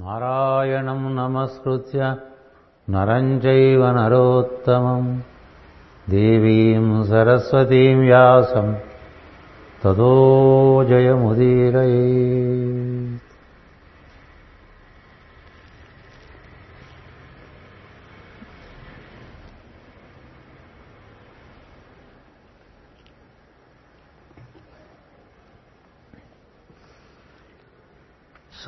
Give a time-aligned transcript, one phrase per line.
[0.00, 2.00] నారాయణం నమస్కృత్య
[2.88, 5.02] నరం చైవ నరోత్తమం
[6.10, 8.68] దేవీం సరస్వతీం వ్యాసం
[9.84, 10.12] తదో
[10.88, 12.04] జయముదీరయే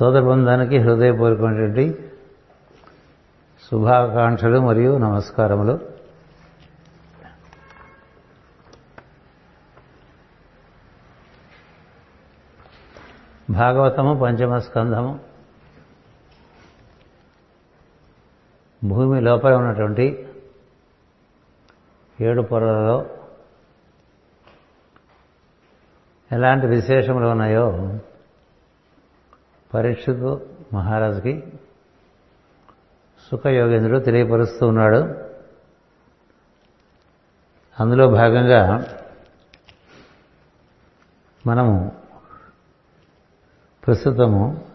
[0.03, 2.11] సోదర బృందానికి హృదయపూర్వకమైనటువంటి
[3.71, 5.79] శుభాకాంక్షలు మరియు నమస్కారములు.
[13.49, 15.19] భాగవతము పంచమ స్కంధము.
[18.83, 20.27] భూమి లోపల ఉన్నటువంటి
[22.21, 23.05] ఏడు పొరలలో
[26.31, 27.99] ఎలాంటి విశేషములు ఉన్నాయో
[29.73, 31.53] పరీక్షకు మహారాజుకి
[33.31, 34.99] సుఖయోగేంద్రుడు తెలియపరుస్తూ ఉన్నాడు.
[37.79, 38.85] అందులో భాగంగా
[41.47, 41.75] మనము
[43.87, 44.67] ప్రస్తుతము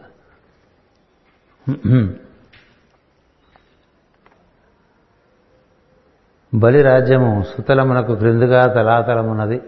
[6.55, 9.63] బలి రాజ్యము సుతలమునకు క్రిందుగా తలాతలమున్నది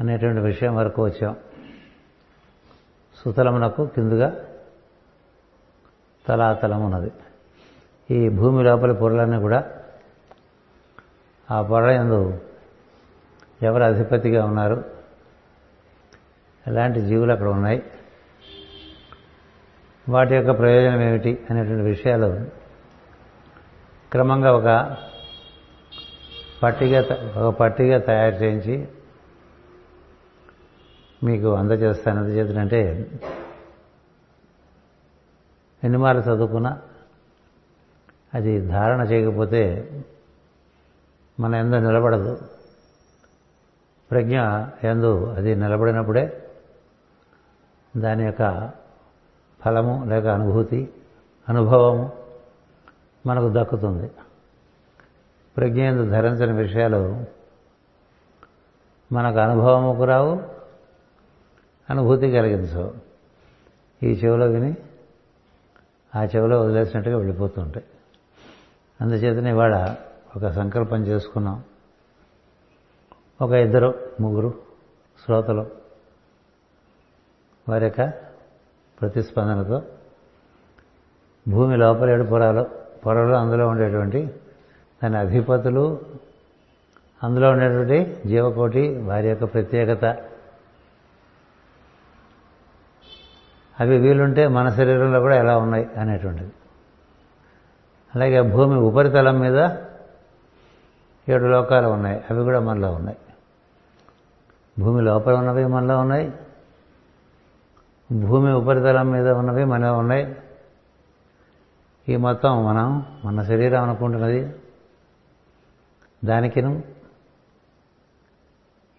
[0.00, 1.36] అనేటువంటి విషయం వరకు వచ్చాం.
[3.24, 4.44] సుతలమునకు కిందుగా
[6.26, 7.12] తలాతలమున్నది.
[8.10, 9.64] ఈ భూమి లోపలి పొరలన్నీ కూడా
[11.50, 12.40] ఆ పొర ఎందు
[13.62, 14.84] ఎవరు అధిపతిగా ఉన్నారు?
[16.66, 17.82] ఎలాంటి జీవులు అక్కడ ఉన్నాయి?
[20.08, 22.46] వాటి యొక్క ప్రయోజనం ఏమిటి అనేటువంటి విషయాలు
[24.12, 24.96] క్రమంగా ఒక
[26.62, 28.88] పట్టిగా ఒక పట్టిగా తయారు చేయించి
[31.22, 32.20] మీకు అందజేస్తాను.
[32.20, 33.10] అందజేతనంటే
[35.84, 36.82] ఎన్నిమార్లు చదువుకున్నా
[38.34, 39.90] అది ధారణ చేయకపోతే
[41.40, 42.38] మన ఎందు నిలబడదు.
[44.10, 44.40] ప్రజ్ఞ
[44.84, 46.50] ఎందు అది నిలబడినప్పుడే
[47.96, 48.70] దాని యొక్క
[49.64, 50.92] ఫలము లేక అనుభూతి
[51.48, 52.12] అనుభవము
[53.26, 54.10] మనకు దక్కుతుంది.
[55.56, 57.24] ప్రజ్ఞ ఎందు ధరించని విషయాలు
[59.12, 60.51] మనకు అనుభవముకు రావు
[61.92, 62.94] అనుభూతి కలిగించవు
[64.02, 64.76] ఈ చెవిలో విని
[66.14, 67.86] ఆ చెవిలో వదిలేసినట్టుగా వెళ్ళిపోతుంటాయి
[69.00, 69.94] అందుచేతనే ఇవాళ
[70.36, 71.64] ఒక సంకల్పం చేసుకున్నాం.
[73.40, 74.54] ఒక ఇద్దరు ముగ్గురు
[75.24, 75.66] శ్రోతలు
[77.68, 78.12] వారి యొక్క
[79.00, 79.82] ప్రతిస్పందనతో
[81.48, 82.66] భూమి లోపల ఏడు పొరాలు
[83.06, 84.34] పొరలు అందులో ఉండేటువంటి
[85.02, 86.00] దాని అధిపతులు
[87.22, 90.04] అందులో ఉండేటువంటి జీవకోటి వారి యొక్క ప్రత్యేకత
[93.82, 96.52] అవి వీలుంటే మన శరీరంలో కూడా ఎలా ఉన్నాయి అనేటువంటిది.
[98.14, 99.68] అలాగే భూమి ఉపరితలం మీద
[101.28, 102.24] ఏడు లోకాలు ఉన్నాయి.
[102.30, 103.18] అవి కూడా మనలో ఉన్నాయి.
[104.78, 106.32] భూమి లోపల ఉన్నవి మనలో ఉన్నాయి.
[108.12, 110.36] భూమి ఉపరితలం మీద ఉన్నవి మనలో ఉన్నాయి.
[112.08, 114.54] ఈ మొత్తం మనం మన శరీరం అనుకుంటున్నది.
[116.24, 116.82] దానికిను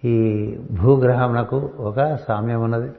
[0.06, 2.92] ఈ భూగ్రహమునకు ఒక సామ్యం ఉన్నది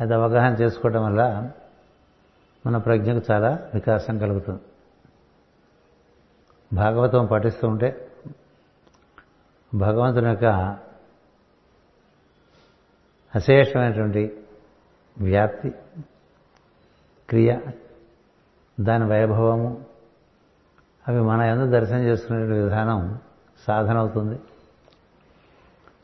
[0.00, 1.50] అది అవగాహన చేసుకోవటం వల్ల
[2.66, 4.60] మన ప్రజ్ఞకు చాలా వికాసం కలుగుతుంది.
[6.72, 8.10] భాగవతం పఠిస్తూ ఉంటే
[9.74, 10.44] భగవంతుని యొక్క
[13.34, 14.42] అశేషమైనటువంటి
[15.18, 15.70] వ్యాప్తి
[17.28, 17.58] క్రియ
[18.80, 19.84] దాని వైభవము
[21.08, 23.18] అవి మన ఎందు దర్శనం చేసుకునే విధానం
[23.66, 24.40] సాధన అవుతుంది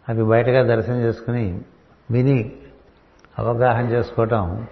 [0.09, 1.63] అవి బయటగా దర్శనం చేసుకుని
[2.11, 2.61] విని
[3.39, 4.67] అవగాహన చేసుకోవటం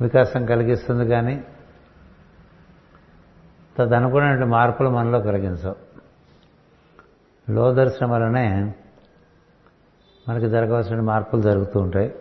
[0.00, 1.44] వికాసం కలిగిస్తుంది కానీ
[3.78, 5.76] తదనుకున్న మార్పులు మనలో కలిగించవు.
[7.50, 8.74] లో దర్శనం వలనే
[10.28, 12.14] మనకి జరగవలసిన మార్పులు జరుగుతూ ఉంటాయి.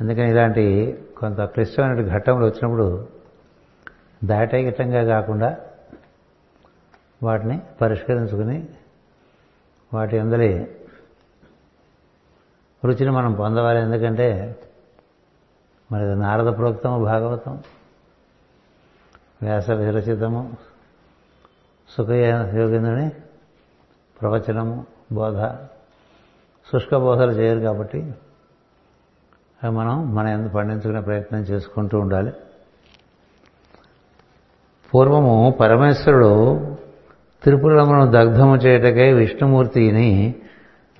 [0.00, 3.08] అందుకని ఇలాంటి కొంత క్లిష్టమైన ఘట్టంలో వచ్చినప్పుడు
[4.24, 5.56] దాటగిట్టంగా కాకుండా
[7.22, 8.68] వాటిని పరిష్కరించుకుని
[9.94, 10.75] వాటి అందరి
[12.86, 13.80] రుచిని మనం పొందవాలి.
[13.80, 14.56] ఎందుకంటే
[15.92, 17.62] మరి నారద ప్రోక్తము భాగవతం.
[19.42, 20.56] వ్యాస విరచితము
[21.96, 23.10] సుఖ యోగిందని
[24.20, 25.40] ప్రవచనము బోధ
[26.72, 28.14] శుష్క బోధలు చేయరు కాబట్టి
[29.64, 32.32] అవి మనం మన ఎందుకు పండించుకునే ప్రయత్నం చేసుకుంటూ ఉండాలి.
[34.94, 36.60] పూర్వము పరమేశ్వరుడు
[37.42, 40.34] త్రిపురమును దగ్ధము చేయటకై విష్ణుమూర్తిని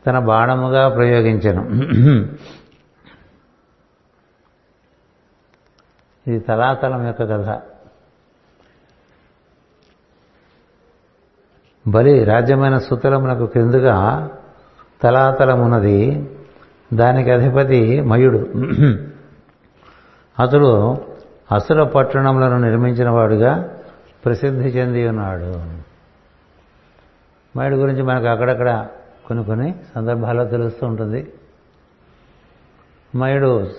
[0.07, 1.69] తన బాణముగా ప్రయోగించను.
[6.31, 7.61] ఇది తలాతలం యొక్క కథ.
[11.89, 14.31] బలి రాజ్యమైన సుతలమునకు క్రిందుగా
[15.03, 16.31] తలాతలమున్నది.
[16.95, 18.39] దానికి అధిపతి మయుడు.
[20.43, 20.93] అతడు
[21.55, 23.77] అసుర పట్టణములను నిర్మించిన వాడుగా
[24.25, 25.63] ప్రసిద్ధి చెంది ఉన్నాడు.
[27.59, 28.89] మయుడు గురించి మనకు అక్కడక్కడ
[29.27, 31.33] కొన్ని కొన్ని సందర్భాల్లో తెలుస్తూ ఉంటుంది.
[33.15, 33.71] మయుడు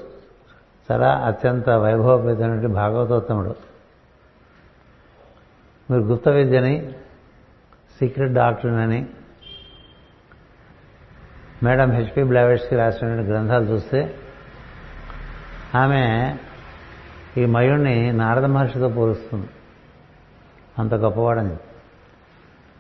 [0.92, 3.56] చాలా అత్యంత వైభవపేతమైన భాగవతోత్తముడు.
[5.92, 6.94] మీరు గుప్త విద్యని
[8.00, 9.06] సీక్రెట్ డాక్టర్ని అని
[11.64, 14.16] మేడం హెచ్పి బ్లావెట్స్కి రాసినటువంటి గ్రంథాలు చూస్తే
[15.76, 16.36] ఆమె
[17.38, 19.50] ఈ మయుణ్ణి నారద మహర్షితో పోలుస్తుంది.
[20.80, 21.58] అంత గొప్పవాడని.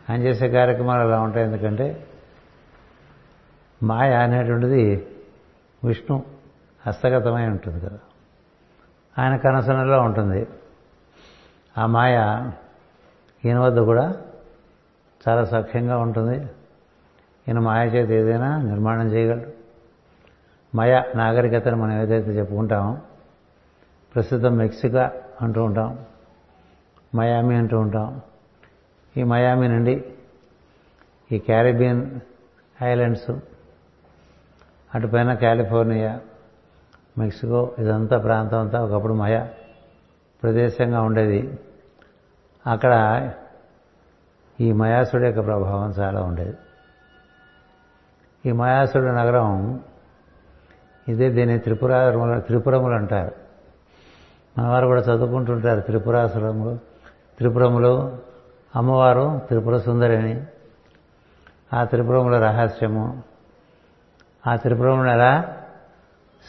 [0.09, 2.06] ఆయన చేసే కార్యక్రమాలు అలా ఉంటాయి ఎందుకంటే
[3.83, 5.07] మాయ అనేటువంటిది
[5.83, 6.23] విష్ణు
[6.87, 7.99] హస్తగతమై ఉంటుంది కదా.
[9.19, 10.47] ఆయన కనసనలో ఉంటుంది.
[11.77, 12.15] ఆ మాయ
[13.45, 14.15] ఈయన వద్ద కూడా
[15.27, 16.37] చాలా సఖ్యంగా ఉంటుంది.
[17.47, 19.57] ఈయన మాయ చేతి ఏదైనా నిర్మాణం చేయగలడు.
[20.75, 22.97] మయ నాగరికతను మనం ఏదైతే చెప్పుకుంటామో
[24.15, 26.05] ప్రస్తుతం మెక్సికా అంటూ ఉంటాం
[27.15, 28.21] మయామి అంటూ ఉంటాం.
[29.17, 30.05] ఈ మయామి నుండి
[31.31, 32.19] ఈ క్యారిబియన్
[32.83, 33.31] ఐలాండ్స్
[34.95, 36.19] అటుపైన కాలిఫోర్నియా
[37.17, 39.47] మెక్సికో ఇదంతా ప్రాంతం అంతా ఒకప్పుడు మయ
[40.43, 41.59] ప్రదేశంగా ఉండేది.
[42.67, 43.31] అక్కడ
[44.61, 46.57] ఈ మయాసుడి యొక్క ప్రభావం చాలా ఉండేది.
[48.45, 49.79] ఈ మయాసుడు నగరం
[51.07, 53.31] ఇదే దీన్ని త్రిపురములు త్రిపురములు అంటారు.
[54.57, 56.79] మనవారు కూడా చదువుకుంటుంటారు త్రిపురాసురములు
[57.37, 58.17] త్రిపురములు
[58.75, 60.45] అమ్మవారు త్రిపుర సుందరిని.
[61.73, 63.23] ఆ త్రిపురముల రహస్యము
[64.47, 65.57] ఆ త్రిపురమును ఎలా?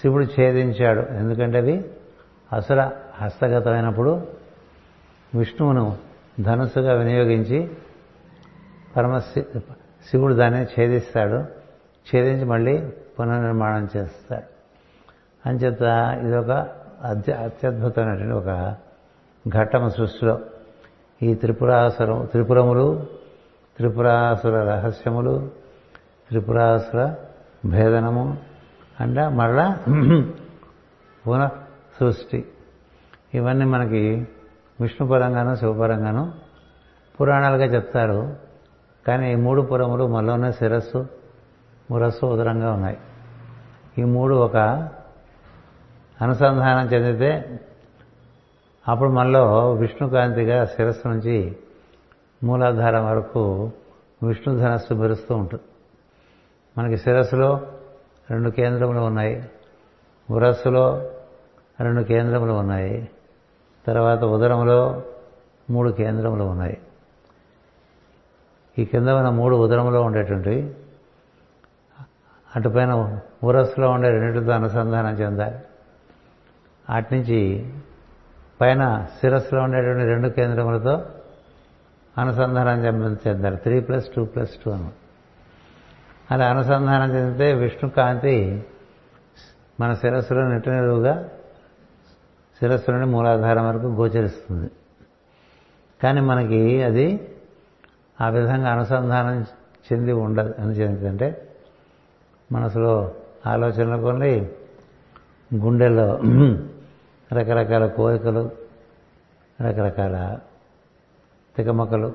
[0.01, 1.01] శివుడు ఛేదించాడు.
[1.01, 1.85] ఎందుకంటే అవి
[2.53, 4.27] అసుర హస్తగతమైనప్పుడు
[5.35, 5.97] విష్ణువును
[6.41, 7.71] ధనుసుగా వినియోగించి
[8.97, 11.37] పరమ శివుడు దాన్ని ఛేదిస్తాడు.
[12.09, 12.91] ఛేదించి మళ్ళీ
[13.21, 14.43] పునర్నిర్మాణం చేస్తాడు.
[15.49, 15.83] అంచేత
[16.27, 16.51] ఇదొక
[17.03, 18.75] అత్య అత్యద్భుతమైనటువంటి ఒక
[19.49, 20.41] ఘట్టము సృష్టిలో.
[21.23, 23.07] ఈ త్రిపురాసురం త్రిపురములు
[23.77, 25.51] త్రిపురాసుర రహస్యములు
[26.29, 27.15] త్రిపురాసుర
[27.67, 28.39] భేదనము
[29.01, 29.79] అంటే మరలా
[31.29, 31.49] పునః
[32.01, 32.47] సృష్టి
[33.35, 34.29] ఇవన్నీ మనకి
[34.81, 36.33] విష్ణుపరంగాను శివపరంగాను
[37.21, 38.37] పురాణాలుగా చెప్తారు.
[39.07, 41.07] కానీ ఈ మూడు పురములు మనలోనే శిరస్సు
[41.91, 42.99] మురస్సు ఉదరంగా ఉన్నాయి.
[43.99, 44.57] ఈ మూడు ఒక
[46.23, 47.61] అనుసంధానం చెందితే
[48.89, 51.57] అప్పుడు మనలో విష్ణుకాంతిగా శిరస్సు నుంచి
[52.45, 53.73] మూలాధారం వరకు
[54.23, 55.63] విష్ణు ధనస్సు మెరుస్తూ ఉంటుంది.
[56.79, 57.61] మనకి శిరస్సులో
[58.31, 59.51] రెండు కేంద్రములు ఉన్నాయి.
[60.31, 61.11] ఉరస్సులో
[61.81, 63.09] రెండు కేంద్రములు ఉన్నాయి.
[63.87, 65.03] తర్వాత ఉదరంలో
[65.71, 66.79] మూడు కేంద్రములు ఉన్నాయి.
[68.79, 70.77] ఈ కింద ఉన్న మూడు ఉదరంలో ఉండేటువంటి
[72.57, 75.59] అటుపైన ఉరస్సులో ఉండే రెండింటితో అనుసంధానం చెందాలి.
[76.91, 77.73] అటు నుంచి
[78.61, 81.05] పైన శిరస్సులో ఉండేటువంటి రెండు కేంద్రములతో
[82.19, 83.57] అనుసంధానం చెందాలి.
[83.57, 84.93] Three plus two plus two అన్నమాట
[86.31, 88.67] అలా అనుసంధానం చెందితే విష్ణు కాంతి
[89.81, 91.29] మన శిరస్సులో నిట్టనిలువుగా
[92.61, 94.71] శిరస్సు నుండి మూలాధారం వరకు గోచరిస్తుంది.
[96.03, 97.35] కానీ మనకి అది
[98.21, 99.47] ఆ విధంగా అనుసంధానం
[99.93, 100.55] చెంది ఉండదు.
[100.59, 101.49] అని చెందుతుంటే
[102.53, 103.13] మనసులో
[103.47, 104.51] ఆలోచనలు కొన్ని
[105.55, 106.19] గుండెల్లో
[107.33, 108.51] రకరకాల కోరికలు
[109.63, 110.39] రకరకాల
[111.57, 112.13] తికమకలు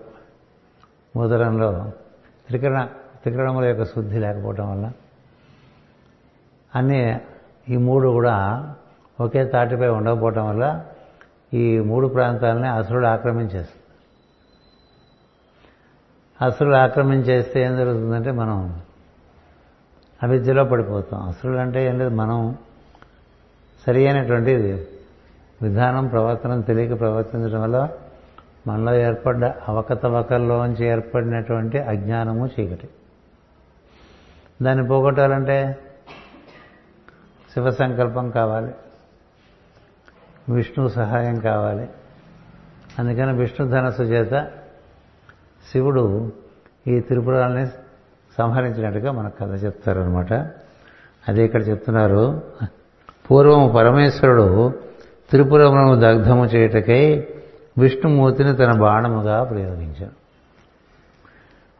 [1.17, 1.91] ఉదరంలో
[2.47, 2.87] త్రికరణ
[3.23, 4.91] త్రికరణముల యొక్క శుద్ధి లేకపోవటం వల్ల.
[6.75, 7.21] అన్నీ
[7.69, 8.35] ఈ మూడు కూడా
[9.19, 10.85] ఒకే తాటిపై ఉండకపోవటం వల్ల
[11.53, 13.79] ఈ మూడు ప్రాంతాలని అసురుడు ఆక్రమించేస్తుంది
[16.45, 18.81] అసురులు ఆక్రమించేస్తే ఏం జరుగుతుందంటే మనం
[20.23, 21.21] అవిద్యలో పడిపోతాం.
[21.27, 22.57] అసురులు అంటే ఏం లేదు మనం
[23.87, 24.55] సరి అయినటువంటి
[25.61, 27.89] విధానం ప్రవర్తన తెలియక ప్రవర్తించడం వల్ల
[28.67, 32.89] మనలో ఏర్పడ్డ అవకతవకల్లోంచి ఏర్పడినటువంటి అజ్ఞానము చీకటి.
[34.61, 35.79] దాన్ని పోగొట్టాలంటే
[37.53, 38.75] శివ సంకల్పం కావాలి.
[40.49, 41.89] విష్ణు సహాయం కావాలి.
[42.99, 44.51] అందుకని విష్ణు ధనస్సు చేత
[45.71, 46.31] శివుడు
[46.87, 47.67] ఈ త్రిపురాలని
[48.37, 50.33] సంహరించినట్టుగా మన కథ చెప్తారనమాట
[51.27, 52.41] అదే ఇక్కడ చెప్తున్నారు.
[53.31, 54.73] పూర్వం పరమేశ్వరుడు
[55.29, 57.27] త్రిపురములను దగ్ధము చేయుటకై
[57.77, 60.23] విష్ణుమూర్తిని తన బాణముగా ప్రయోగించాను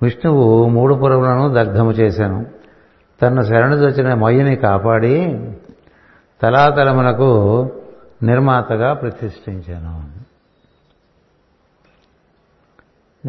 [0.04, 2.63] విష్ణువు మూడు పురములను దగ్ధము చేశాను.
[3.22, 5.16] తన శరణు వచ్చిన మయ్యని కాపాడి
[6.42, 7.30] తలాతలమునకు
[8.24, 9.94] నిర్మాతగా ప్రతిష్ఠించాను.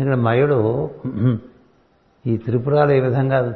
[0.00, 0.90] ఇక్కడ మయుడు
[2.26, 3.54] ఈ త్రిపురాలు ఏ విధంగా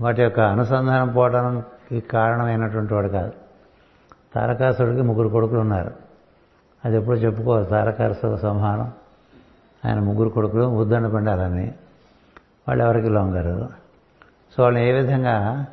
[0.00, 3.32] వాటి యొక్క అనుసంధానం పోవడానికి కారణమైనటువంటి వాడు కాదు.
[4.34, 5.92] తారకాసుడికి ముగ్గురు కొడుకులు ఉన్నారు.
[6.84, 8.92] అది ఎప్పుడు చెప్పుకోవాలి తారకాసుర సంహారం
[9.84, 11.74] ఆయన ముగ్గురు కొడుకులు ఉద్దండ పండాలని
[12.68, 13.85] వాళ్ళు ఎవరికి లొంగరు?
[14.52, 15.66] సో వాళ్ళని ఏ విధంగా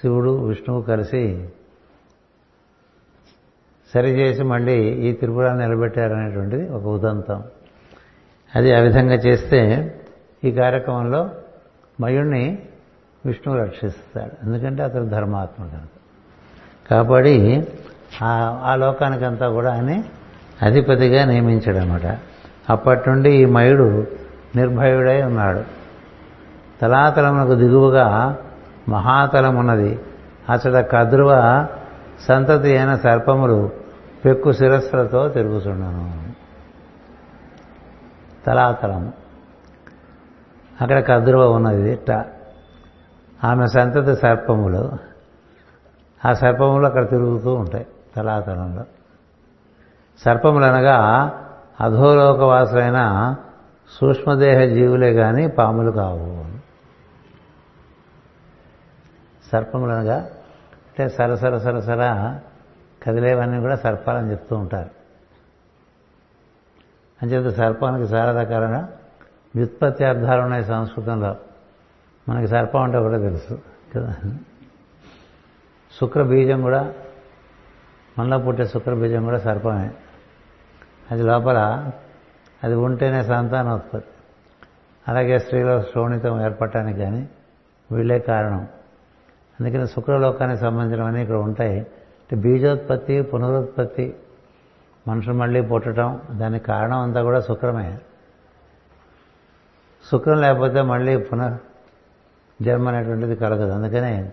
[0.00, 1.48] శివుడు విష్ణువు కలిసి
[3.94, 7.42] సరిచేసి మళ్ళీ ఈ త్రిపురాన్ని నిలబెట్టారనేటువంటిది ఒక ఉదంతం.
[8.56, 9.60] అది ఆ విధంగా చేస్తే
[10.44, 11.30] ఈ కార్యక్రమంలో
[12.00, 12.58] మయుణ్ణి
[13.26, 14.46] విష్ణువు రక్షిస్తాడు.
[14.46, 15.94] ఎందుకంటే అతను ధర్మాత్మ కనుక.
[16.90, 17.66] కాబట్టి
[18.22, 20.02] ఆ లోకానికంతా కూడా ఆయన
[20.62, 22.18] అధిపతిగా నియమించాడు అనమాట
[22.70, 24.06] అప్పటి నుండి ఈ మయుడు
[24.56, 25.77] నిర్భయుడై ఉన్నాడు.
[26.80, 28.36] తలాతలమునకు దిగువగా
[28.88, 30.00] మహాతలం ఉన్నది
[30.50, 31.66] అచట కద్రువ
[32.28, 33.70] సంతతి అయిన సర్పములు
[34.24, 36.28] పెక్కు శిరస్సులతో తిరుగుతున్నాను
[38.46, 39.12] తలాతలము
[40.80, 41.92] అక్కడ కద్రువ ఉన్నది.
[41.92, 42.10] ఇట్ట.
[43.44, 44.90] ఆమె సంతతి సర్పములు.
[46.28, 48.84] ఆ సర్పములు అక్కడ తిరుగుతూ ఉంటాయి తలాతలంలో.
[50.24, 51.30] సర్పములు అనగా
[51.80, 53.34] అధోలోకవాసులైన
[54.00, 56.57] సూక్ష్మదేహ జీవులే కానీ పాములు కావు.
[59.52, 62.38] సర్పండనగా అంటే సర అంటే సరసర సరసర
[63.02, 64.90] కదిలేవన్నీ కూడా సర్పాలని చెప్తూ ఉంటారు.
[67.22, 68.88] అంచేత సర్పానికి చాలా రకాలైన
[69.56, 71.36] వ్యుత్పత్తి అర్థాలు ఉన్నాయి సంస్కృతంలో.
[72.28, 73.62] మనకి సర్పం అంటే కూడా తెలుసు
[73.96, 74.14] కదా?
[76.00, 76.94] శుక్రబీజం కూడా
[78.18, 79.90] మనలో పుట్టే శుక్రబీజం కూడా సర్పమే.
[81.10, 81.90] అది లోపల
[82.64, 84.10] అది ఉంటేనే సంతానోత్పత్తి.
[85.08, 87.28] అలాగే స్త్రీలో శోణితం ఏర్పడటానికి కానీ
[87.92, 88.68] వీళ్ళే కారణం.
[89.60, 91.78] అందుకని శుక్రలోకానికి సంబంధించినవన్నీ ఇక్కడ ఉంటాయి.
[91.78, 94.14] అంటే బీజోత్పత్తి పునరుత్పత్తి
[95.08, 97.98] మనుషులు మళ్ళీ పుట్టడం దానికి కారణం అంతా కూడా శుక్రమే.
[100.10, 101.56] శుక్రం లేకపోతే మళ్ళీ పునర్
[102.62, 103.70] జన్మ అనేటువంటిది కలగదు.
[103.70, 104.32] అందుకనే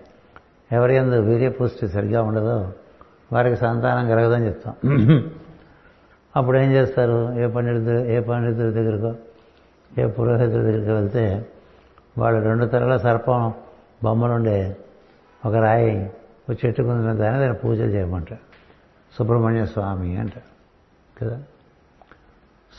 [0.71, 2.71] ఎవరి ఎందు వీర్యపుష్టి సరిగ్గా ఉండదో
[3.33, 4.73] వారికి సంతానం కలగదని చెప్తాం.
[6.35, 7.33] అప్పుడు ఏం చేస్తారు?
[7.39, 9.11] ఏ పండితుడు ఏ పండితుడి దగ్గరకో
[10.01, 11.45] ఏ పురోహితుడి దగ్గరికి వెళ్తే
[12.17, 13.53] వాళ్ళు రెండు తరల సర్పం
[14.03, 14.77] బొమ్మలుండే
[15.45, 16.13] ఒక రాయి
[16.49, 18.41] ఒక చెట్టు కుందిన దాన్ని దాన్ని పూజ చేయమంటారు.
[19.17, 20.55] సుబ్రహ్మణ్య స్వామి అంటారు.
[21.19, 21.43] కదా?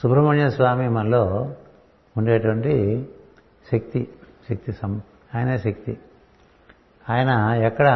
[0.03, 1.55] సుబ్రహ్మణ్య స్వామి మనలో
[2.17, 3.09] ఉండేటువంటి
[3.73, 4.09] శక్తి
[4.51, 5.03] శక్తి సం
[5.35, 5.99] ఆయనే శక్తి.
[7.11, 7.29] ఆయన
[7.63, 7.89] ఎక్కడ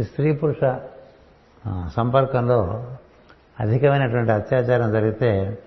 [0.00, 0.78] స్త్రీ పురుష
[1.94, 2.96] సంపర్కంలో
[3.60, 5.58] అధికమైనటువంటి అత్యాచారం జరిగితే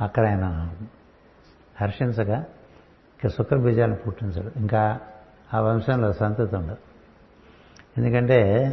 [0.00, 0.74] అక్కడ ఆయన
[1.80, 2.44] హర్షించగా
[3.24, 4.52] ఇక శుక్రబీజాన్ని పుట్టించడు.
[4.56, 5.00] ఇంకా
[5.54, 6.95] ఆ వంశంలో సంతతి ఉండదు.
[7.98, 8.72] ఎందుకంటే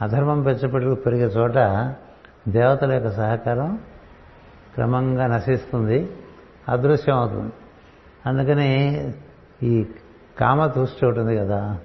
[0.00, 1.54] అధర్మం పెంచబడి పెరిగే చోట
[2.48, 3.80] దేవతల యొక్క సహకారం
[4.74, 6.10] క్రమంగా నశిస్తుంది
[6.68, 7.52] అదృశ్యం అవుతుంది.
[8.26, 9.12] అందుకని
[9.62, 9.86] ఈ
[10.38, 11.78] కామ దృష్టి ఒకటి ఉంది కదా.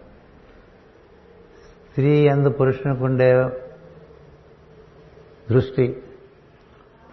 [1.89, 3.49] స్త్రీ ఎందు పురుషునికి ఉండే
[5.49, 6.03] దృష్టి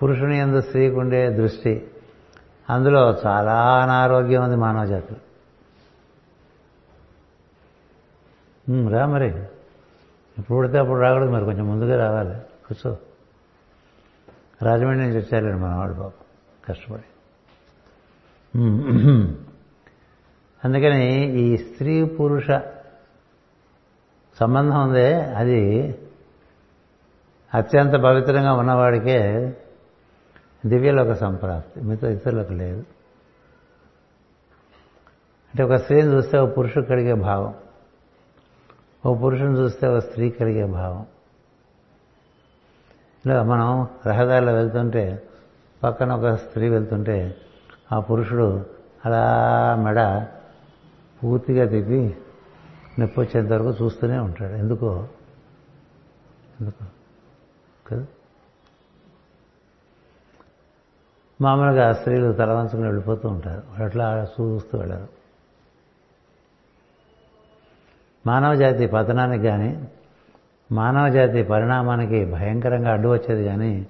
[0.03, 1.89] పురుషుని ఎందు స్త్రీకి ఉండే దృష్టి
[2.71, 5.35] అందులో చాలా అనారోగ్యం ఉంది మానవ జాతులు.
[8.89, 9.35] రా మరి.
[10.39, 12.35] ఇప్పుడు పడితే అప్పుడు రాకూడదు మరి కొంచెం ముందుగా రావాలి.
[12.35, 12.97] కూర్చో.
[14.63, 16.13] రాజమండ్రి నుంచి వచ్చారండి మనవాడు బాబు.
[16.69, 17.03] కష్టపడి.
[20.65, 22.47] అందుకని ఈ స్త్రీ పురుష
[24.41, 25.95] సంబంధం ఉందే అది
[27.55, 29.53] అత్యంత పవిత్రంగా ఉన్నవాడికే
[30.67, 31.81] దివ్యలోక సంప్రాప్తి.
[31.81, 32.79] మిగతా ఇతరులకు లేదు.
[35.51, 37.55] అంటే ఒక స్త్రీని చూస్తే ఒక పురుషుడు కలిగే భావం.
[39.07, 41.07] ఓ పురుషుని చూస్తే ఒక స్త్రీ కలిగే భావం.
[43.27, 45.23] ఇలా మనం రహదారిలో వెళ్తుంటే
[45.83, 47.37] పక్కన ఒక స్త్రీ వెళ్తుంటే
[47.93, 48.67] ఆ పురుషుడు
[49.07, 50.27] అలా మెడ
[51.25, 52.17] పూర్తిగా తిప్పి
[52.99, 54.53] నొప్పి వచ్చేంత వరకు చూస్తూనే ఉంటాడు.
[54.53, 55.09] ఎందుకో?
[56.61, 56.87] ఎందుకో?
[57.87, 58.07] కదా?
[61.41, 63.83] మామూలుగా స్త్రీలు తలవంచుకుని వెళ్ళిపోతూ ఉంటారు.
[63.83, 65.24] అట్లా చూస్తూ వెళ్ళారు.
[68.27, 69.89] మానవ జాతి పతనానికి కానీ
[70.73, 73.87] మానవ జాతి పరిణామానికి భయంకరంగా అడ్డు వచ్చేది కానీ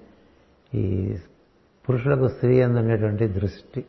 [0.75, 1.17] ఈ
[1.89, 3.85] పురుషులకు స్త్రీ అందుండేటువంటి దృష్టి.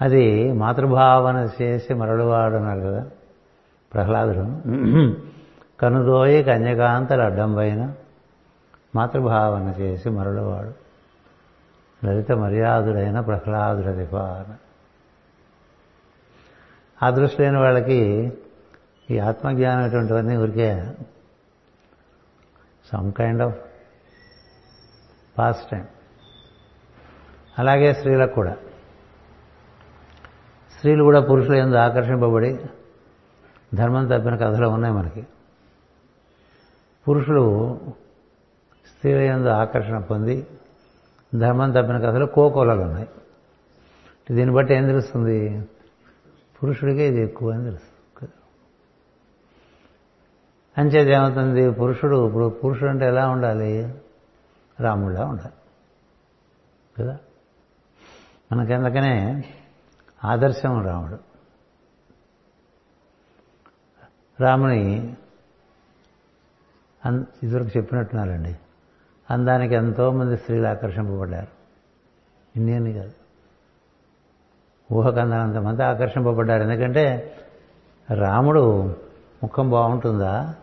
[0.00, 3.10] అది మాతృభావన చేసి మరలువాడు అన్నారు కదా
[3.94, 4.40] ప్రహ్లాదుడు.
[5.80, 7.92] కనుదోయి కన్యకాంతలు అడ్డం పైన
[8.96, 10.84] మాతృభావన చేసి మరలువాడు
[12.06, 14.54] లలిత మర్యాదుడైన ప్రహ్లాదుడది పాన
[17.02, 18.32] ఆ దృష్టి లేని వాళ్ళకి
[19.10, 20.84] ఈ ఆత్మజ్ఞానం అటువంటివన్నీ ఊరికే
[22.92, 23.58] some kind of
[25.38, 25.86] pastime
[27.58, 28.56] అలాగే స్త్రీలకు కూడా.
[30.76, 32.58] స్త్రీలు కూడా పురుషుల ఎందు ఆకర్షింపబడి
[33.74, 35.26] ధర్మం తప్పిన కథలు ఉన్నాయి మనకి.
[37.08, 37.44] పురుషులు
[38.86, 40.46] స్త్రీల ఎందు ఆకర్షణ పొంది
[41.34, 43.08] ధర్మం తప్పిన కథలు కోకోలలు ఉన్నాయి.
[44.30, 45.68] దీన్ని బట్టి ఏం తెలుస్తుంది?
[46.62, 47.94] పురుషుడికే ఇది ఎక్కువ అని తెలుస్తుంది.
[50.78, 51.70] అంచేది ఏమవుతుంది?
[51.70, 53.94] పురుషుడు ఇప్పుడు పురుషుడు అంటే ఎలా ఉండాలి?
[54.80, 55.52] రాముడిలా ఉండాలి.
[56.98, 57.18] కదా?
[58.52, 59.44] మనకెందుకనే
[60.24, 61.18] ఆదర్శం రాముడు.
[64.42, 65.16] రాముని
[67.04, 68.56] అన్ ఇదివరకు చెప్పినట్టున్నారండి.
[69.30, 71.48] అందానికి ఎంతోమంది స్త్రీలు ఆకర్షింపబడ్డారు.
[72.56, 73.23] ఇన్ని కాదు.
[74.92, 76.62] ఊహకందనంత మంది ఆకర్షింపబడ్డారు.
[76.62, 77.32] ఎందుకంటే
[78.10, 78.82] రాముడు
[79.42, 80.54] ముఖం బాగుంటుందా?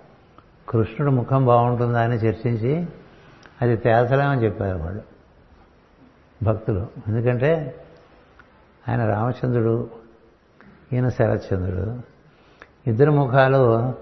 [0.70, 2.88] కృష్ణుడు ముఖం బాగుంటుందా అని చర్చించి
[3.62, 5.02] అది తేల్చలేమని చెప్పారు వాళ్ళు
[6.44, 6.88] భక్తులు.
[7.08, 7.76] ఎందుకంటే
[8.90, 9.90] ఆయన రామచంద్రుడు
[10.94, 12.00] ఈయన శరత్చంద్రుడు.
[12.88, 13.94] ఇద్దరు ముఖాలు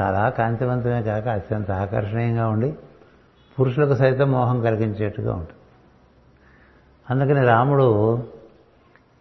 [0.00, 2.76] చాలా కాంతివంతమే కాక అత్యంత ఆకర్షణీయంగా ఉండి
[3.60, 5.52] పురుషులకు సైతం మోహం కలిగించేట్టుగా ఉంటుంది.
[7.10, 8.22] అందుకని రాముడు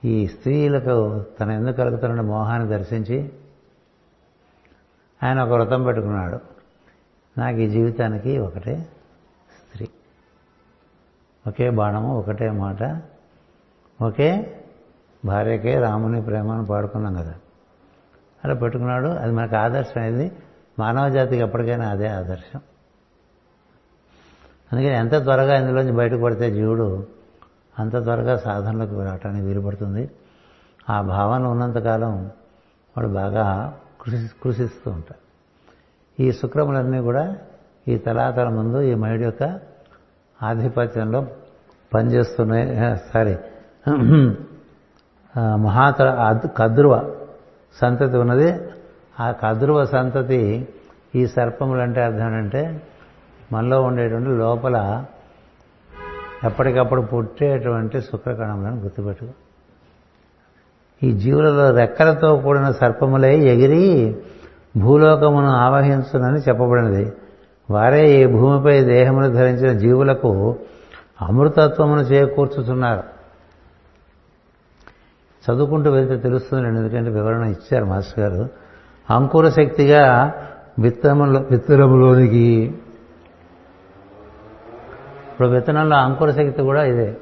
[0.05, 3.31] ఈ స్త్రీలకు తన ఎందుకు కలుగుతున్న మోహాన్ని దర్శించి
[5.23, 6.39] ఆయన ఒక వ్రతం పెట్టుకున్నాడు.
[7.37, 8.89] నాకు ఈ జీవితానికి ఒకటే
[9.61, 9.87] స్త్రీ.
[11.47, 13.01] ఒకే బాణము ఒకటే మాట
[14.01, 14.63] ఒకే
[15.25, 17.35] భార్యకే రాముని ప్రేమను పాడుకున్నాం కదా.
[18.45, 19.07] అలా పెట్టుకున్నాడు.
[19.07, 20.01] అది మనకు ఆదర్శం.
[20.01, 20.31] అయింది
[20.79, 22.59] మానవ జాతికి ఎప్పటికైనా అదే ఆదర్శం.
[24.73, 27.07] అందుకని ఎంత త్వరగా ఇందులోంచి బయటకు పడితే జీవుడు
[27.79, 30.09] అంత త్వరగా సాధనలోకి రావటానికి వీలుపడుతుంది.
[30.89, 32.25] ఆ భావన ఉన్నంతకాలం
[32.97, 35.25] వాడు బాగా కృషి కృషిస్తూ ఉంటాడు.
[36.21, 37.37] ఈ శుక్రములన్నీ కూడా
[37.87, 39.59] ఈ తలాతల ముందు ఈ మైడి యొక్క
[40.43, 41.27] ఆధిపత్యంలో
[41.93, 42.97] పనిచేస్తున్నాయి.
[43.13, 43.37] సారీ.
[45.55, 46.01] మహాత
[46.57, 47.15] కద్రువ
[47.81, 48.59] సంతతి ఉన్నది.
[49.19, 50.67] ఆ కద్రువ సంతతి
[51.15, 52.81] ఈ సర్పములు అంటే అర్థం ఏంటంటే
[53.51, 55.05] మనలో ఉండేటువంటి లోపల
[56.43, 59.31] ఎప్పటికప్పుడు పుట్టేటువంటి శుక్రకణములను గుర్తుపెట్టుకో.
[61.03, 64.15] ఈ జీవులలో రెక్కలతో కూడిన సర్పములై ఎగిరి
[64.77, 67.13] భూలోకమును ఆవహించునని చెప్పబడినది.
[67.71, 70.55] వారే ఈ భూమిపై దేహమును ధరించిన జీవులకు
[71.21, 73.03] అమృతత్వమును చేకూర్చుతున్నారు
[75.45, 78.49] చదువుకుంటూ వెళ్తే తెలుస్తుంది ఎందుకంటే వివరణ ఇచ్చారు మాస్టర్ గారు.
[79.09, 80.33] అంకుర శక్తిగా
[80.79, 82.75] విత్తములు విత్తనములోనికి
[85.35, 87.17] ఇప్పుడు విత్తనంలో అంకుర శక్తి కూడా ఇదే.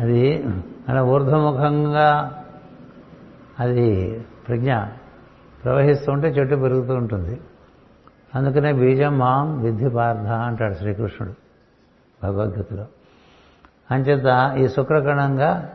[0.00, 0.44] అది
[0.88, 2.38] అలా ఊర్ధ్వముఖంగా
[3.60, 4.76] అది ప్రజ్ఞ
[5.64, 7.40] ప్రవహిస్తుంటే చెట్టు పెరుగుతూ ఉంటుంది.
[8.34, 11.34] అందుకనే బీజం మాం విద్ధి పార్థ అంటాడు శ్రీకృష్ణుడు
[12.22, 12.84] భగవద్గీతలో.
[13.90, 15.70] అంచేత ఈ శుక్రకణంగా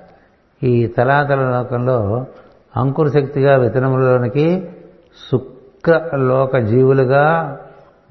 [0.64, 2.26] ఈ తలాతల లోకంలో
[2.78, 4.70] అంకుర శక్తిగా విత్తనములలోనికి
[5.32, 7.58] శుక్రలోక జీవులుగా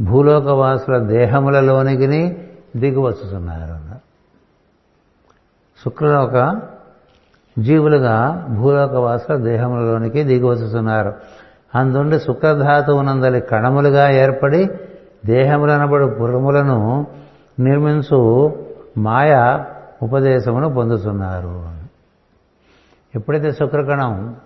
[0.00, 4.10] భూలోకవాసుల దేహములలోనికి దిగువచ్చుతున్నారు
[5.84, 6.60] శుక్రలోక
[7.58, 11.14] జీవులుగా భూలోకవాసుల దేహములలోనికి దిగివచ్చుతున్నారు
[11.74, 14.68] అందుండి శుక్రధాతువునందలి కణములుగా ఏర్పడి
[15.24, 17.06] దేహములనబడు పురములను
[17.60, 18.20] నిర్మించు
[18.98, 19.64] మాయ
[20.02, 21.68] ఉపదేశమును పొందుతున్నారు.
[23.14, 24.36] ఎప్పుడైతే శుక్రకణం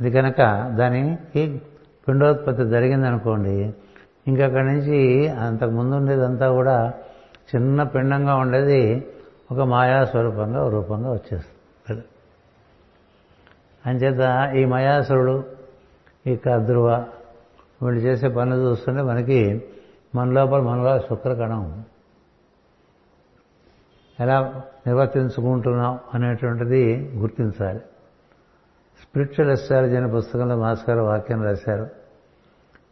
[0.00, 1.62] అది కనుక దానికి
[2.08, 3.74] పిండోత్పత్తి జరిగిందనుకోండి
[4.26, 6.94] ఇంకా అక్కడి నుంచి అంతకుముందు ఉండేదంతా కూడా
[7.54, 9.06] చిన్న పిండంగా ఉండేది
[9.52, 12.04] ఒక మాయా స్వరూపంగా రూపంగా వచ్చేస్తుంది.
[13.86, 15.44] అంచేత ఈ మయాసురుడు
[16.26, 17.06] ఈ కద్రువ
[17.82, 19.64] వీళ్ళు చేసే పనులు చూస్తుంటే మనకి
[20.14, 21.84] మన లోపల మనలో శుక్రకణం.
[24.20, 27.78] ఎలా నిర్వర్తించుకుంటున్నాం అనేటువంటిది గుర్తించాలి.
[29.02, 32.05] స్పిరిచువల్ ఎస్ట్రాలజీ అనే పుస్తకంలో మాస్కర్ వాక్యం రాశారు.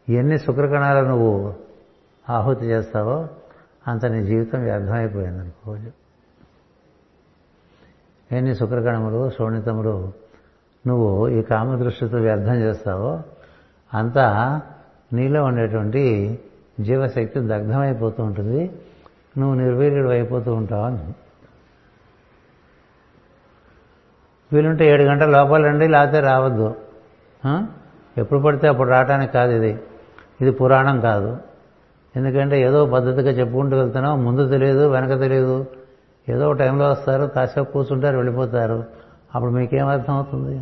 [0.09, 1.55] ఎన్ని శుక్రకణాలు నువ్వు
[2.31, 3.29] ఆహుతి చేస్తావో
[3.89, 5.93] అంత నీ జీవితం వ్యర్థమైపోయింది అనుకోవచ్చు
[8.33, 10.13] ఎన్ని శుక్రకణములు శోణితములు
[10.87, 13.23] నువ్వు ఈ కామదృష్టితో వ్యర్థం చేస్తావో
[13.95, 14.61] అంతా
[15.13, 16.39] నీలో ఉండేటువంటి
[16.81, 18.73] జీవశక్తి దగ్ధమైపోతూ ఉంటుంది.
[19.39, 21.15] నువ్వు నిర్వీర్యుడు అయిపోతూ ఉంటావు అని.
[24.53, 26.75] వీలుంటే ఏడు గంటల లోపలండి లేకపోతే రావద్దు.
[28.19, 29.81] ఎప్పుడు పడితే అప్పుడు రావటానికి కాదు ఇది.
[30.45, 31.37] ఇది పురాణం కాదు.
[32.17, 35.67] ఎందుకంటే ఏదో పద్ధతిగా చెప్పుకుంటూ వెళ్తున్నాం ముందు తెలియదు వెనక తెలియదు.
[36.29, 38.85] ఏదో టైంలో వస్తారు కాసేపు కూర్చుంటారు వెళ్ళిపోతారు.
[39.35, 40.55] అప్పుడు మీకేం అర్థం అవుతుంది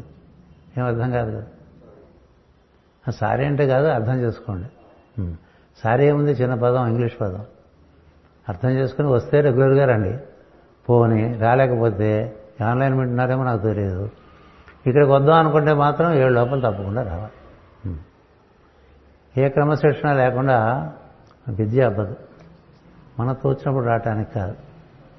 [0.79, 1.31] ఏం అర్థం కాదు.
[1.31, 4.69] కదా సారీ అంటే కాదు అర్థం చేసుకోండి.
[5.83, 6.33] సారీ ఏముంది?
[6.33, 7.43] చిన్న పదం ఇంగ్లీష్ పదం.
[8.49, 10.15] అర్థం చేసుకుని వస్తే రెగ్యులర్గా రండి.
[10.89, 14.11] పోని రాలేకపోతే ఆన్లైన్ వింటున్నారేమో నాకు తెలియదు.
[14.87, 17.42] ఇక్కడికి వద్దాం అనుకుంటే మాత్రం ఏడు లోపల తప్పకుండా రావాలి.
[19.39, 20.91] ఏ క్రమశిక్షణ లేకుండా
[21.49, 22.17] విద్య అవ్వదు.
[23.19, 24.55] మన తోచినప్పుడు రావటానికి కాదు.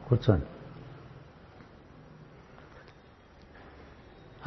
[0.10, 0.46] కూర్చోండి.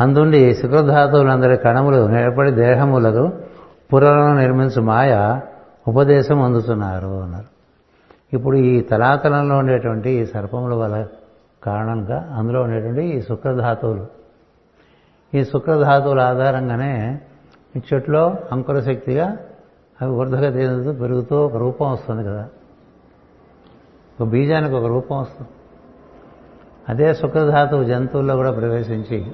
[0.00, 3.30] అందుండి శుక్రధాతువులందరి కణములు ఏర్పడి దేహములకు
[3.94, 5.40] పురలను నిర్మించు మాయ
[5.88, 7.46] ఉపదేశం అందుతున్నారు అన్నారు.
[8.32, 11.06] ఇప్పుడు ఈ తలాతలంలో ఉండేటువంటి ఈ సర్పముల వల్ల
[11.62, 14.06] కారణంగా అందులో ఉండేటువంటి ఈ శుక్రధాతువులు.
[15.34, 17.20] ఈ శుక్రధాతువుల ఆధారంగానే
[17.76, 19.36] ఈ చెట్లో అంకుర శక్తిగా
[20.02, 22.48] అవి ఊర్ధగతి పెరుగుతూ ఒక రూపం వస్తుంది కదా.
[24.20, 25.50] ఒక బీజానికి ఒక రూపం వస్తుంది.
[26.88, 29.32] అదే శుక్రధాతువు జంతువుల్లో కూడా ప్రవేశించి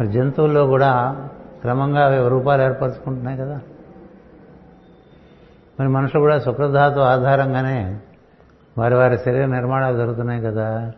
[0.00, 0.92] మరి జంతువుల్లో కూడా
[1.60, 3.60] క్రమంగా అవి రూపాలు ఏర్పరచుకుంటున్నాయి కదా.
[5.80, 8.00] మరి మనుషులు కూడా శుక్రధాతు ఆధారంగానే
[8.78, 10.92] వారి వారి శరీర నిర్మాణాలు జరుగుతున్నాయి కదా.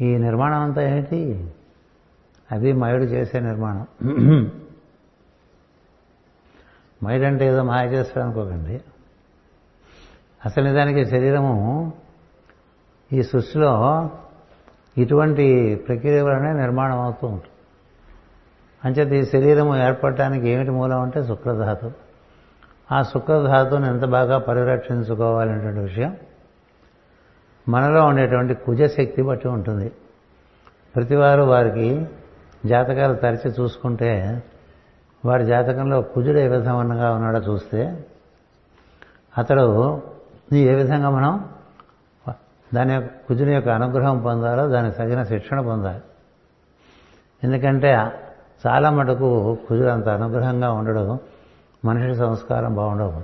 [0.00, 1.50] ఈ నిర్మాణం అంతా ఏంటి
[2.52, 3.86] అది మయుడు చేసే నిర్మాణం.
[7.04, 8.80] మైడ్ అంటే ఏదో మాయ చేస్తాడు అనుకోకండి
[10.46, 11.92] అసలు నిజానికి శరీరము
[13.12, 14.10] ఈ సృష్టిలో
[14.98, 17.50] ఇటువంటి ప్రక్రియ వలనే నిర్మాణం అవుతూ ఉంటుంది.
[18.84, 21.92] అంచేత ఈ శరీరము ఏర్పడటానికి ఏమిటి మూలం అంటే శుక్రధాతు.
[22.92, 26.16] ఆ శుక్రధాతువుని ఎంత బాగా పరిరక్షించుకోవాలనేటువంటి విషయం.
[27.68, 29.92] మనలో ఉండేటువంటి కుజశక్తి బట్టి ఉంటుంది.
[30.94, 32.06] ప్రతివారు వారికి
[32.66, 34.42] జాతకాలు తరిచి చూసుకుంటే
[35.24, 38.04] వారి జాతకంలో కుజుడు ఏ విధంగా ఉన్నాడో చూస్తే
[39.38, 40.02] అతడు
[40.52, 41.44] ఏ విధంగా మనం
[42.74, 44.68] దాని యొక్క కుజుని యొక్క అనుగ్రహం పొందాలో?
[44.68, 46.02] దానికి తగిన శిక్షణ పొందాలి?
[47.44, 47.92] ఎందుకంటే
[48.66, 51.18] చాలా మటుకు కుజుడు అంత అనుగ్రహంగా ఉండడం
[51.84, 53.22] మనిషి సంస్కారం బాగుండవు.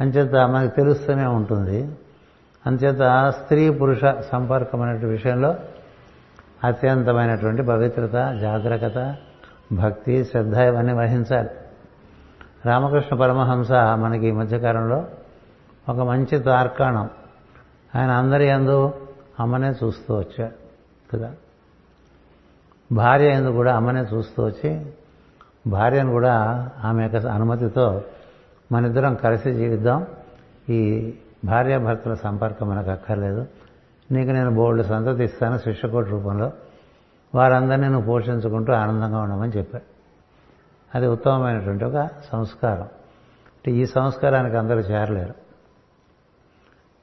[0.00, 1.96] అంచేత మనకు తెలుస్తూనే ఉంటుంది.
[2.66, 4.00] అంచేత స్త్రీ పురుష
[4.32, 5.54] సంపర్కం అనే విషయంలో
[6.64, 9.16] అత్యంతమైనటువంటి పవిత్రత జాగ్రత్త
[9.72, 11.48] భక్తి శ్రద్ధ ఇవన్నీ వహించాలి.
[12.66, 15.04] రామకృష్ణ పరమహంస మనకి ఈ మధ్యకాలంలో
[15.88, 17.10] ఒక మంచి తార్కాణం
[17.96, 18.92] ఆయన అందరి అందు
[19.40, 20.52] అమ్మనే చూస్తూ వచ్చాడు.
[21.16, 21.32] కదా?
[22.92, 24.86] భార్య ఎందు కూడా అమ్మనే చూస్తూ వచ్చి
[25.66, 28.02] భార్యను కూడా ఆమె యొక్క అనుమతితో
[28.72, 30.06] మన ఇద్దరం కలిసి జీవిద్దాం.
[30.68, 31.12] ఈ
[31.44, 33.46] భార్యాభర్తల సంపర్కం మనకు అక్కర్లేదు.
[34.12, 36.52] నీకు నేను బోర్డు సంతతి ఇస్తాను శిష్యకోటి రూపంలో.
[37.34, 39.84] వారందరినీ నువ్వు పోషించుకుంటూ ఆనందంగా ఉండమని చెప్పాడు.
[40.96, 42.82] అది ఉత్తమమైనటువంటి ఒక సంస్కారం.
[42.82, 45.34] అంటే ఈ సంస్కారానికి అందరూ చేరలేరు.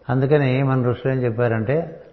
[0.10, 2.04] అందుకని మన ఋషులు ఏం చెప్పారంటే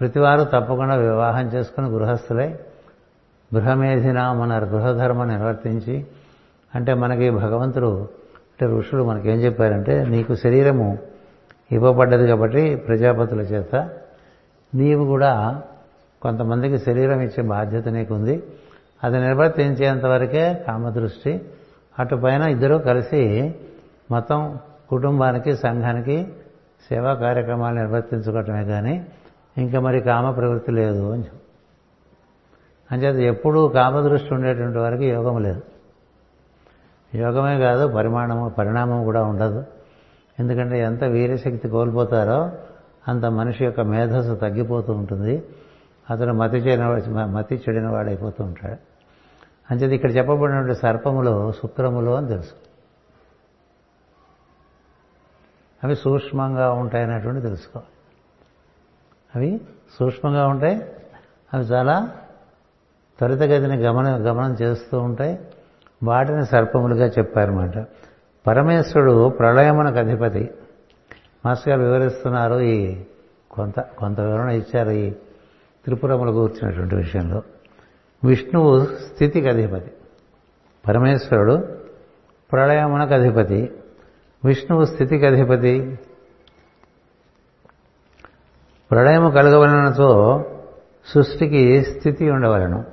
[0.00, 2.58] ప్రతివారు తప్పకుండా వివాహం చేసుకుని గృహస్థులై
[3.54, 6.06] గృహమేధిన మన గృహధర్మం నిర్వర్తించి
[6.74, 10.98] అంటే మనకి భగవంతుడు అంటే ఋషులు మనకేం చెప్పారంటే నీకు శరీరము
[11.72, 13.74] ఇవ్వబడ్డది కాబట్టి ప్రజాపతుల చేత
[14.74, 15.62] నీవు కూడా
[16.22, 18.42] కొంతమందికి శరీరం ఇచ్చే బాధ్యత నీకుంది.
[19.04, 21.40] అది నిర్వర్తించేంత వరకే కామదృష్టి.
[21.98, 23.54] అటు పైన ఇద్దరూ కలిసి
[24.10, 26.26] మొత్తం కుటుంబానికి సంఘానికి
[26.90, 29.06] సేవా కార్యక్రమాలు నిర్వర్తించుకోవటమే కానీ
[29.58, 31.38] ఇంకా మరి కామ ప్రవృత్తి లేదు అని చెప్పి.
[32.92, 35.62] అంచేత ఎప్పుడూ కామదృష్టి ఉండేటువంటి వారికి యోగం లేదు.
[37.14, 39.64] యోగమే కాదు పరిమాణము పరిణామం కూడా ఉండదు.
[40.40, 42.50] ఎందుకంటే ఎంత వీరశక్తి కోల్పోతారో
[43.08, 45.42] అంత మనిషి యొక్క మేధస్సు తగ్గిపోతూ ఉంటుంది.
[46.10, 46.86] అతను మతి చెడిన
[47.24, 48.76] మతి చెడిన వాడైపోతూ ఉంటాడు.
[49.70, 52.52] అంచేది ఇక్కడ చెప్పబడినటువంటి సర్పములో శుక్రములు అని తెలుసు.
[55.84, 57.88] అవి సూక్ష్మంగా ఉంటాయనేటువంటి తెలుసుకోవాలి.
[59.36, 59.60] అవి
[59.98, 60.76] సూక్ష్మంగా ఉంటాయి
[61.54, 62.10] అవి చాలా
[63.18, 65.38] త్వరితగతిని గమన గమనం చేస్తూ ఉంటాయి.
[66.04, 67.86] వాటిని సర్పములుగా చెప్పారన్నమాట.
[68.46, 70.50] పరమేశ్వరుడు ప్రళయమునకు అధిపతి.
[71.46, 73.04] మాస్టర్ గారు వివరిస్తున్నారు ఈ
[73.50, 75.12] కొంత కొంత వివరణ ఇచ్చారు ఈ
[75.88, 77.42] త్రిపురములు కూర్చున్నటువంటి విషయంలో
[78.24, 79.90] విష్ణువు స్థితికి అధిపతి
[80.88, 81.68] పరమేశ్వరుడు
[82.52, 83.72] ప్రళయమునకు అధిపతి.
[84.44, 85.98] విష్ణువు స్థితికి అధిపతి
[88.90, 90.44] ప్రళయము కలగవలనతో
[91.06, 92.84] సృష్టికి స్థితి ఉండవలను.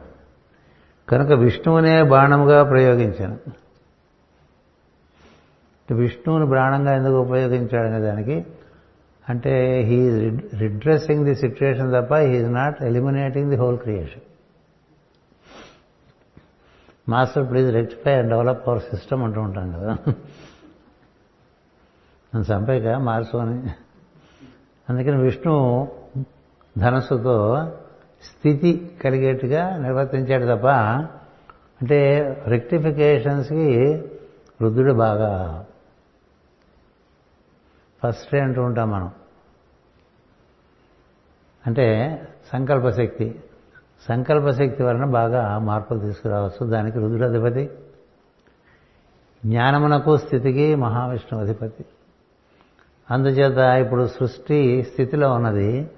[1.10, 3.38] కనుక విష్ణువునే బాణముగా ప్రయోగించాను.
[5.94, 8.46] విష్ణువుని బాణంగా ఎందుకు ఉపయోగించాడనే దానికి
[9.30, 14.22] అంటే హీఈ్ రిడ్రెస్సింగ్ ది సిచ్యువేషన్ తప్ప he not eliminating the whole creation
[17.10, 19.98] master please rectify and develop our system అంటూ ఉంటాం కదా.
[22.36, 23.70] నన్ను చంపేక మార్చు అని.
[24.90, 25.88] అందుకని విష్ణు
[26.78, 27.68] ధనస్సుతో
[28.24, 30.68] స్థితి కలిగేట్టుగా నిర్వర్తించాడు తప్ప
[31.82, 33.94] అంటే రెక్టిఫికేషన్స్కి
[34.62, 35.66] వృద్ధుడు బాగా
[38.08, 39.12] ఫస్ట్ అంటూ ఉంటాం మనం.
[41.68, 42.18] అంటే
[42.54, 43.44] సంకల్పశక్తి.
[44.10, 46.72] సంకల్పశక్తి వలన బాగా మార్పులు తీసుకురావచ్చు.
[46.72, 47.70] దానికి రుద్రుడు అధిపతి
[49.46, 51.86] జ్ఞానమునకు స్థితికి మహావిష్ణువు అధిపతి
[53.12, 55.92] అందుచేత ఇప్పుడు సృష్టి స్థితిలో ఉన్నది.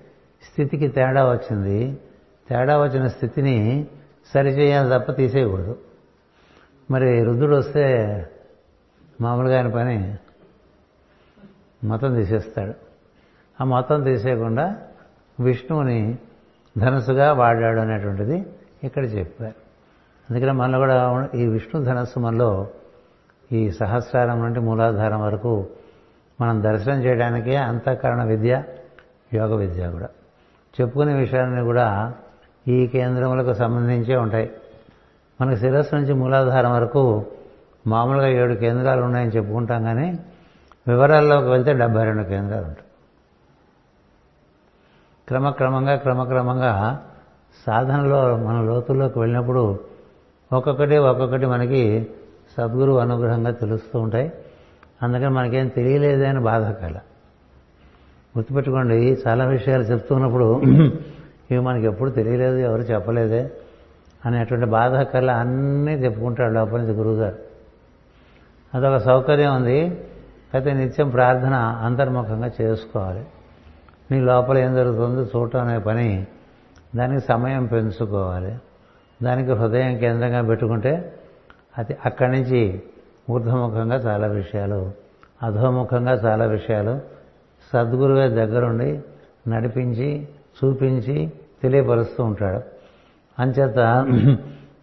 [0.52, 1.98] స్థితికి తేడా వచ్చింది.
[2.50, 3.88] తేడా వచ్చిన స్థితిని
[4.34, 5.78] సరిచేయాలి తప్ప తీసేయకూడదు.
[6.92, 8.08] మరి రుద్రుడు వస్తే
[9.22, 10.18] మామూలుగా ఆయన పని
[11.84, 12.74] మొత్తం తీసేస్తాడు.
[13.62, 14.76] ఆ మొత్తం తీసేయకుండా
[15.40, 16.18] విష్ణువుని
[16.78, 18.46] ధనస్సుగా వాడాడు అనేటువంటిది
[18.84, 19.54] ఇక్కడ చెప్పారు.
[20.30, 22.68] అందుకనే మనలో కూడా ఈ విష్ణు ధనస్సు మనలో
[23.52, 25.68] ఈ సహస్రారం నుండి మూలాధారం వరకు
[26.42, 28.64] మనం దర్శనం చేయడానికే అంతఃకరణ విద్య
[29.34, 30.10] యోగ విద్య కూడా.
[30.82, 32.14] చెప్పుకునే విషయాలన్నీ కూడా
[32.68, 34.52] ఈ కేంద్రములకు సంబంధించే ఉంటాయి.
[35.42, 37.26] మనకు శిరస్సు నుంచి మూలాధారం వరకు
[37.88, 40.20] మామూలుగా ఏడు కేంద్రాలు ఉన్నాయని చెప్పుకుంటాం కానీ
[40.88, 42.88] వివరాల్లోకి వెళ్తే డెబ్బై రెండు కేంద్రాలు ఉంటాయి.
[45.28, 47.04] క్రమక్రమంగా క్రమక్రమంగా
[47.68, 49.80] సాధనలో మన లోతుల్లోకి వెళ్ళినప్పుడు
[50.54, 52.08] ఒక్కొక్కటి ఒక్కొక్కటి మనకి
[52.58, 54.32] సద్గురు అనుగ్రహంగా తెలుస్తూ ఉంటాయి.
[55.04, 56.98] అందుకని మనకేం తెలియలేదే అని బాధ కల
[58.38, 60.62] గుర్తుపెట్టుకోండి చాలా విషయాలు చెప్తున్నప్పుడు
[61.52, 63.52] ఇవి మనకి ఎప్పుడు తెలియలేదు ఎవరు చెప్పలేదే
[64.26, 67.36] అనేటువంటి బాధ కల అన్నీ చెప్పుకుంటాడు లోపల నుంచి గురువుగారు.
[68.74, 70.07] అదొక సౌకర్యం ఉంది.
[70.54, 71.54] అయితే నిత్యం ప్రార్థన
[71.86, 73.26] అంతర్ముఖంగా చేసుకోవాలి.
[74.12, 76.28] నీ లోపల ఏం జరుగుతుందో చూడటం అనే పని
[76.96, 78.60] దానికి సమయం పెంచుకోవాలి.
[79.24, 81.20] దానికి హృదయం కేంద్రంగా పెట్టుకుంటే
[81.78, 82.82] అది అక్కడి నుంచి
[83.30, 84.92] ఊర్ధముఖంగా చాలా విషయాలు
[85.44, 87.02] అధోముఖంగా చాలా విషయాలు
[87.74, 89.04] సద్గురువే దగ్గరుండి
[89.48, 91.34] నడిపించి చూపించి
[91.64, 92.62] తెలియపరుస్తూ ఉంటాడు.
[93.42, 93.80] అంచేత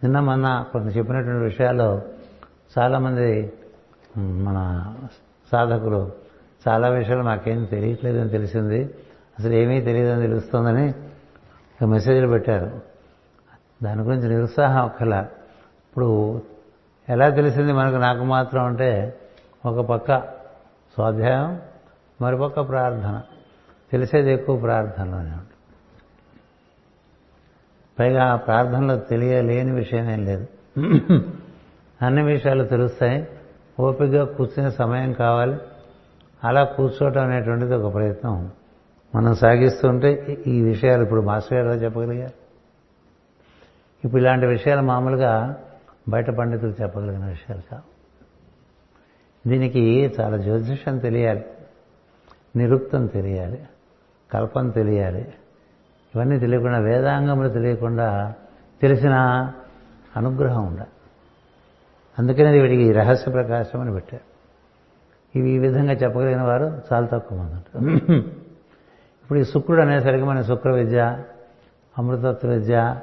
[0.03, 2.01] నిన్న మొన్న కొన్ని చెప్పినటువంటి విషయాల్లో
[2.77, 3.53] చాలామంది
[4.17, 4.57] మన
[5.51, 6.11] సాధకులు.
[6.67, 8.83] చాలా విషయాలు మాకేం తెలియట్లేదని తెలిసింది.
[9.39, 10.93] అసలు ఏమీ తెలియదని తెలుస్తుందని
[11.85, 12.81] మెసేజ్లు పెట్టారు.
[13.83, 15.19] దాని గురించి నిరుత్సాహం ఒక్కలా
[15.89, 16.41] ఇప్పుడు
[17.09, 19.19] ఎలా తెలిసింది మనకు నాకు మాత్రం అంటే
[19.65, 20.19] ఒక పక్క
[20.93, 21.61] స్వాధ్యాయం
[22.21, 23.21] మరోపక్క ప్రార్థన.
[23.91, 25.41] తెలిసేది ఎక్కువ ప్రార్థనలోనే ఉంటుంది
[27.99, 30.47] పైగా ఆ ప్రార్థనలో తెలియలేని విషయం ఏం లేదు.
[32.01, 33.27] అన్ని విషయాలు తెలుస్తాయి.
[33.79, 35.57] ఓపికగా కూర్చునే సమయం కావాలి.
[36.43, 38.51] అలా కూర్చోవటం అనేటువంటిది ఒక ప్రయత్నం.
[39.15, 42.33] మనం సాగిస్తుంటే ఈ విషయాలు ఇప్పుడు మాస్టర్ గారు చెప్పగలిగారు?
[44.07, 45.57] ఇప్పుడు ఇలాంటి విషయాలు మామూలుగా
[46.09, 47.95] బయట పండితులు చెప్పగలిగిన విషయాలు కావు.
[49.49, 51.45] దీనికి చాలా జ్యోతిషం తెలియాలి.
[52.55, 53.67] నిరుక్తం తెలియాలి.
[54.31, 55.33] కల్పం తెలియాలి.
[56.15, 58.33] ఇవన్నీ తెలియకుండా వేదాంగములు తెలియకుండా
[58.81, 59.13] తెలిసిన
[60.17, 60.89] అనుగ్రహం ఉండాలి.
[62.19, 64.35] అందుకనే వీడికి రహస్య ప్రకాశం అని పెట్టారు.
[65.37, 68.17] ఇవి ఈ విధంగా చెప్పగలిగిన వారు చాలా తక్కువ మంది ఉంటారు.
[69.23, 71.23] ఇప్పుడు ఈ శుక్రుడు అనేసరికి మన శుక్ర విద్య
[71.97, 72.95] అమృతత్వ విద్య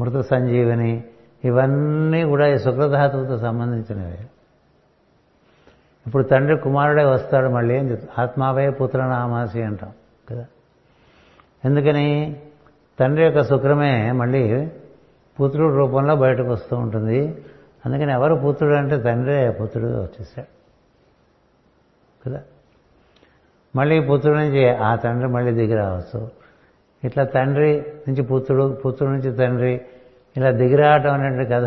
[0.00, 1.04] మృత సంజీవిని
[1.44, 4.18] ఇవన్నీ కూడా ఈ శుక్రధాతువుతో సంబంధించినవి.
[6.06, 9.90] ఇప్పుడు తండ్రి కుమారుడే వస్తాడు మళ్ళీ ఏం చెప్తాడు ఆత్మావే పుత్రనామాసి అంటాం
[10.28, 10.46] కదా.
[11.64, 12.40] ఎందుకని?
[13.00, 14.68] తండ్రి యొక్క శుక్రమే మళ్ళీ
[15.40, 17.42] పుత్రుడు రూపంలో బయటకు వస్తూ ఉంటుంది.
[17.86, 20.56] అందుకని ఎవరు పుత్రుడు అంటే తండ్రే పుత్రుడు వచ్చేసాడు.
[22.28, 22.42] కదా?
[23.76, 26.30] మళ్ళీ పుత్రుడి నుంచి ఆ తండ్రి మళ్ళీ దిగి రావచ్చు.
[27.04, 29.80] ఇట్లా తండ్రి నుంచి పుత్రుడు పుత్రుడి నుంచి తండ్రి
[30.36, 31.66] ఇలా దిగిరావటం అనేటువంటి కథ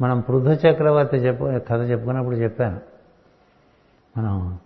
[0.00, 2.80] మనం పృథు చక్రవర్తి చెప్పు కథ చెప్పుకున్నప్పుడు చెప్పాను.
[4.18, 4.58] మనం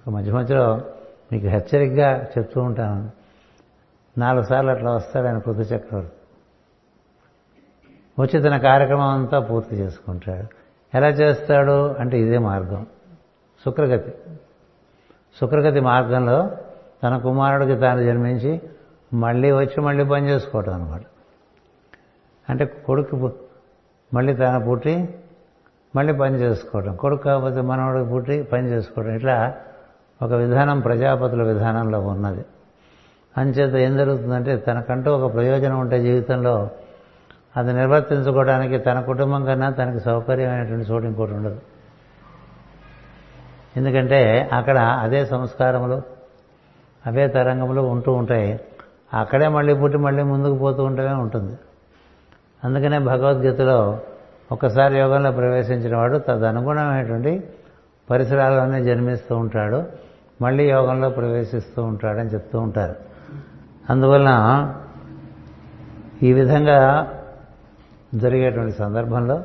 [0.00, 0.80] ఒక మధ్య మధ్యలో
[1.32, 3.10] మీకు హెచ్చరికగా చెప్తూ ఉంటాను.
[4.18, 6.15] నాలుగు సార్లు అట్లా వస్తాడు ఆయన పృథు చక్రవర్తి.
[8.18, 10.46] వచ్చి తన కార్యక్రమం అంతా పూర్తి చేసుకుంటాడు.
[10.96, 12.86] ఎలా చేస్తాడు అంటే ఇదే మార్గం.
[13.64, 14.12] శుక్రగతి.
[15.40, 16.50] శుక్రగతి మార్గంలో
[17.02, 18.60] తన కుమారుడికి తాను జన్మించి
[19.14, 21.00] మళ్ళీ వచ్చి మళ్ళీ పని చేసుకోవటం అనమాట
[22.50, 23.32] అంటే కొడుకు
[24.14, 25.14] మళ్ళీ తన పుట్టి
[25.96, 29.54] మళ్ళీ పని చేసుకోవడం కొడుకు కాకపోతే మనవాడికి పుట్టి పని చేసుకోవడం ఇట్లా
[30.22, 32.44] ఒక విధానం ప్రజాపతుల విధానంలో ఉన్నది.
[33.36, 36.70] అంచేత ఏం జరుగుతుందంటే తనకంటూ ఒక ప్రయోజనం ఉంటే జీవితంలో
[37.56, 41.60] అది నిర్వర్తించుకోవడానికి తన కుటుంబం కన్నా తనకి సౌకర్యమైనటువంటి చోటు ఇంకోటి ఉండదు.
[43.76, 46.02] ఎందుకంటే అక్కడ అదే సంస్కారములు
[47.06, 48.60] అవే తరంగములు ఉంటూ ఉంటాయి.
[49.14, 51.58] అక్కడే మళ్ళీ పుట్టి మళ్ళీ ముందుకు పోతూ ఉంటూనే ఉంటుంది.
[52.64, 54.00] అందుకనే భగవద్గీతలో
[54.52, 57.44] ఒకసారి యోగంలో ప్రవేశించిన వాడు తదనుగుణమైనటువంటి
[58.10, 59.84] పరిసరాల్లోనే జన్మిస్తూ ఉంటాడు.
[60.42, 62.94] మళ్ళీ యోగంలో ప్రవేశిస్తూ ఉంటాడని చెప్తూ ఉంటారు.
[63.90, 64.74] అందువలన
[66.22, 67.12] ఈ విధంగా
[68.14, 69.42] జరిగేటువంటి సందర్భంలో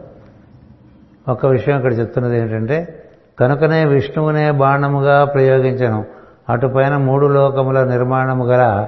[1.28, 3.06] ఒక విషయం ఇక్కడ చెప్తున్నది ఏంటంటే
[3.40, 6.06] కనుకనే విష్ణువునే బాణముగా ప్రయోగించను.
[6.50, 8.88] అటుపైన మూడు లోకముల నిర్మాణము గల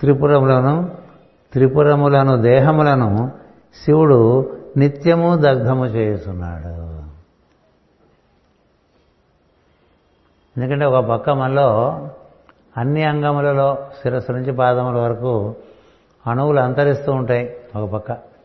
[0.00, 0.90] త్రిపురములను
[1.52, 3.30] త్రిపురములను దేహములను
[3.84, 6.86] శివుడు నిత్యము దగ్ధము చేస్తున్నాడు
[10.60, 11.68] ఎందుకంటే ఒక పక్క మనలో
[12.76, 15.54] అన్ని అంగములలో శిరస్సు నుంచి పాదముల వరకు
[16.26, 18.35] అణువులు అంతరిస్తూ ఉంటాయి ఒక పక్క.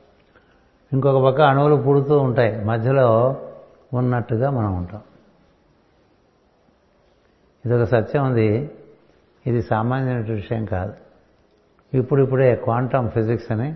[0.94, 2.66] ఇంకొక పక్క అణువులు పుడుతూ ఉంటాయి.
[2.66, 3.38] మధ్యలో
[3.94, 5.02] ఉన్నట్టుగా మనం ఉంటాం.
[7.66, 8.72] ఇదొక సత్యం ఉంది.
[9.48, 10.94] ఇది సామాన్యమైన విషయం కాదు.
[11.94, 13.76] ఇప్పుడిప్పుడే క్వాంటమ్ ఫిజిక్స్ అని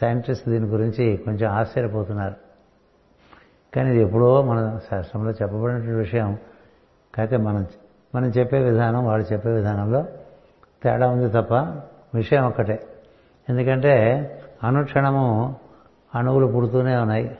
[0.00, 2.34] సైంటిస్ట్ దీని గురించి కొంచెం ఆశ్చర్యపోతున్నారు.
[3.74, 6.38] కానీ ఇది ఎప్పుడో మన శాస్త్రంలో చెప్పబడినటువంటి విషయం.
[7.14, 7.66] కాకపోతే మనం
[8.14, 10.04] మనం చెప్పే విధానం వాళ్ళు చెప్పే విధానంలో
[10.82, 11.54] తేడా ఉంది తప్ప
[12.14, 12.86] విషయం ఒక్కటే.
[13.48, 13.92] ఎందుకంటే
[14.64, 15.56] అనుక్షణము
[16.14, 17.38] అణువులు పుడుతూనే ఉన్నాయి.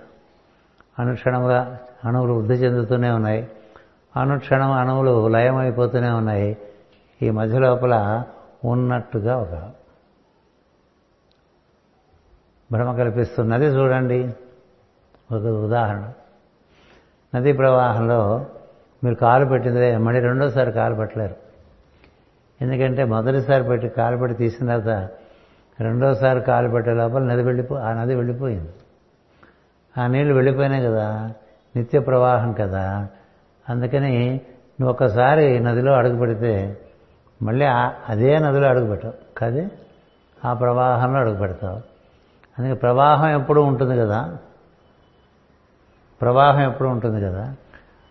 [0.99, 3.49] అనుక్షణంగా అణువులు వృద్ధి చెందుతూనే ఉన్నాయి.
[4.17, 6.59] అనుక్షణం అణువులు లయమైపోతూనే ఉన్నాయి.
[7.23, 8.25] ఈ మధ్య లోపల
[8.65, 9.71] ఉన్నట్టుగా ఒక
[12.73, 14.35] భ్రమ కల్పిస్తున్నది చూడండి.
[15.33, 16.13] ఒక ఉదాహరణ.
[17.35, 18.47] నదీ ప్రవాహంలో
[19.05, 21.37] మీరు కాలు పెట్టిందే మళ్ళీ రెండోసారి కాలు పెట్టలేరు.
[22.63, 25.11] ఎందుకంటే మొదటిసారి పెట్టి కాలు పెట్టి తీసిన తర్వాత
[25.81, 28.69] రెండోసారి కాలు పెట్టే లోపల నది వెళ్ళిపో ఆ నది వెళ్ళిపోయింది.
[30.01, 31.33] ఆ నీళ్ళు వెళ్ళిపోయినాయి కదా.
[31.77, 33.09] నిత్య ప్రవాహం కదా.
[33.69, 34.41] అందుకని
[34.81, 36.77] నువ్వు ఒకసారి నదిలో అడుగు పెడితే
[37.43, 37.67] మళ్ళీ
[38.09, 39.15] అదే నదిలో అడుగు పెట్టావు.
[39.39, 39.69] కదే?
[40.45, 41.77] ఆ ప్రవాహంలో అడుగు పెడతావు.
[42.59, 44.37] అందుకే ప్రవాహం ఎప్పుడూ ఉంటుంది కదా.
[46.21, 47.55] ప్రవాహం ఎప్పుడూ ఉంటుంది కదా.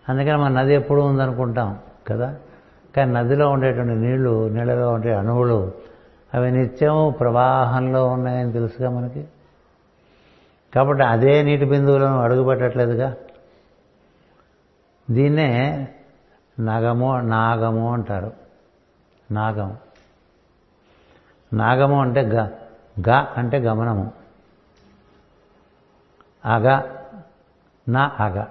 [0.08, 2.34] అందుకని మన నది ఎప్పుడూ ఉందనుకుంటాం కదా.
[2.96, 5.72] కానీ నదిలో ఉండేటువంటి నీళ్ళు నీళ్ళలో ఉండే అణువులు
[6.34, 9.28] అవి నిత్యం ప్రవాహంలో ఉన్నాయని తెలుసుగా మనకి?
[10.74, 13.16] కాబట్టి అదే నీటి బిందువులను అడుగుపెట్టట్లేదుగా?
[15.10, 15.88] దీన్నే
[16.58, 18.32] నాగము నాగము అంటారు.
[19.30, 19.76] నాగం.
[21.52, 22.48] నాగము అంటే గ.
[23.08, 24.12] గ అంటే గమనము.
[26.46, 26.82] అగ.
[27.88, 28.44] నా అగ.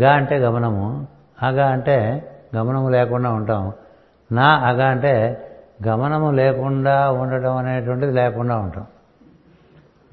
[0.00, 1.08] గ అంటే గమనము.
[1.42, 3.72] అగ అంటే గమనము లేకుండా ఉంటాం
[4.32, 5.40] నా అగ అంటే
[5.86, 8.86] గమనము లేకుండా ఉండటం అనేటువంటిది లేకుండా ఉంటాం.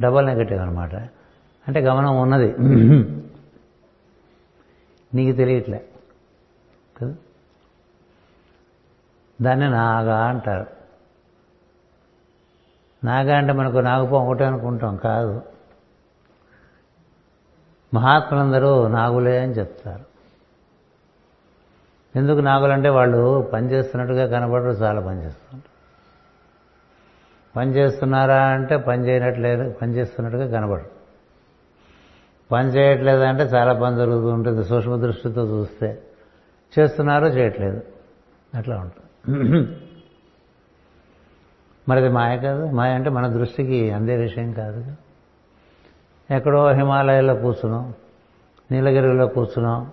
[0.02, 0.96] డబల్ నెగటివ్ అనమాట
[1.68, 2.56] అంటే గమనం ఉన్నది.
[5.14, 5.86] నీకు తెలియట్లే.
[7.02, 7.16] కదా?
[9.42, 10.68] దాన్ని నాగా అంటారు.
[13.04, 15.42] నాగా అంటే మనకు నాగుపం ఒకటే అనుకుంటాం కాదు.
[17.94, 20.11] మహాత్ములందరూ నాగులే అని చెప్తారు.
[22.15, 25.71] ఎందుకు నాగులంటే వాళ్ళు పనిచేస్తున్నట్టుగా కనబడరు చాలా పనిచేస్తున్నారు
[27.56, 30.89] పని చేస్తున్నారా అంటే పని చేయనట్లేదు పని చేస్తున్నట్టుగా కనబడరు.
[32.52, 36.02] పని చేయట్లేదు అంటే చాలా పని జరుగుతూ ఉంటుంది సూక్ష్మ దృష్టితో చూస్తే.
[36.80, 37.82] చేస్తున్నారో చేయట్లేదు.
[38.56, 39.78] అట్లా ఉంటుంది.
[41.89, 44.95] మరి అది మాయ కాదు మాయ అంటే మన దృష్టికి అందే విషయం కాదు.
[46.34, 47.93] ఎక్కడో హిమాలయాల్లో కూర్చున్నాం
[48.71, 49.91] నీలగిరిలో కూర్చున్నాం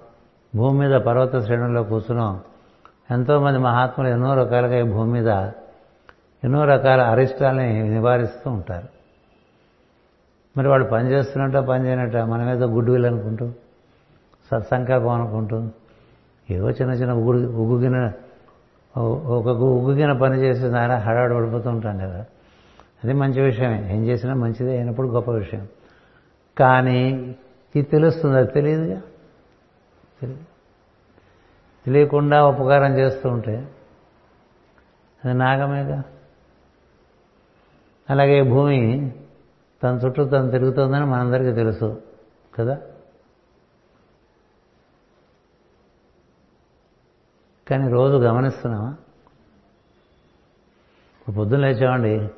[0.57, 2.41] భూమి మీద పర్వత శ్రేణుల్లో కూర్చున్నాం.
[3.11, 5.29] ఎంతోమంది మహాత్ములు ఎన్నో రకాలుగా ఈ భూమి మీద
[6.45, 8.89] ఎన్నో రకాల అరిష్టాలని నివారిస్తూ ఉంటారు.
[10.57, 13.51] మరి వాళ్ళు పని చేస్తున్నట్ట పని చేయనట్ట మన మీద గుడ్ విల్ అనుకుంటూ
[14.51, 15.69] సత్సంకల్పం అనుకుంటూ
[16.51, 18.13] ఏవో చిన్న చిన్న ఉగుడు ఉగ్గుగిన
[18.97, 22.27] ఒక ఉగ్గుగిన పని చేసి నాయన హడాడు పడిపోతూ ఉంటాం కదా.
[23.05, 23.97] అది మంచి విషయమే.
[23.97, 25.69] ఏం చేసినా మంచిదే అయినప్పుడు గొప్ప విషయం.
[26.59, 27.37] కానీ
[27.77, 29.03] ఇది తెలుస్తుంది అది తెలియదుగా?
[31.87, 33.73] తెలియకుండా ఉపకారం చేస్తూ ఉంటే
[35.25, 36.05] అది నాగమేగా?
[38.11, 39.13] అలాగే భూమి
[39.83, 42.03] తన చుట్టూ తను తిరుగుతుందని మనందరికీ తెలుసు
[42.55, 42.81] కదా?
[47.71, 48.97] కానీ రోజు గమనిస్తున్నామా
[51.21, 52.31] ఇప్పుడు పొద్దున్న లేచామండి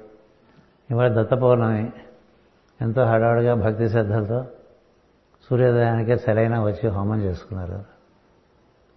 [0.91, 1.93] ఇవాళ దత్త పౌర్ణమి.
[2.81, 4.47] ఎంతో హడావుడిగా భక్తి శ్రద్ధలతో
[5.51, 7.85] సూర్యోదయానికే సరైన వచ్చి హోమం చేసుకున్నారు.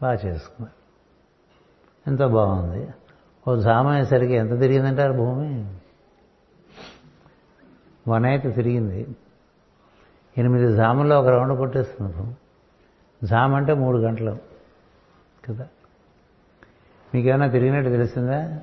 [0.01, 0.83] బాగా చేసుకున్నారు.
[2.09, 2.87] ఎంతో బాగుంది.
[3.47, 5.75] ఓ జామ అయ్యేసరికి ఎంత తిరిగిందంటారు భూమి?
[8.07, 9.15] వన్ ఎయిట్ తిరిగింది.
[10.37, 12.35] ఎనిమిది జాముల్లో ఒక రౌండ్ కొట్టేస్తుంది భూమి.
[13.23, 14.37] జామ అంటే మూడు గంటలు
[15.49, 15.67] కదా.
[17.15, 18.59] మీకేమైనా తిరిగినట్టు తెలిసిందా?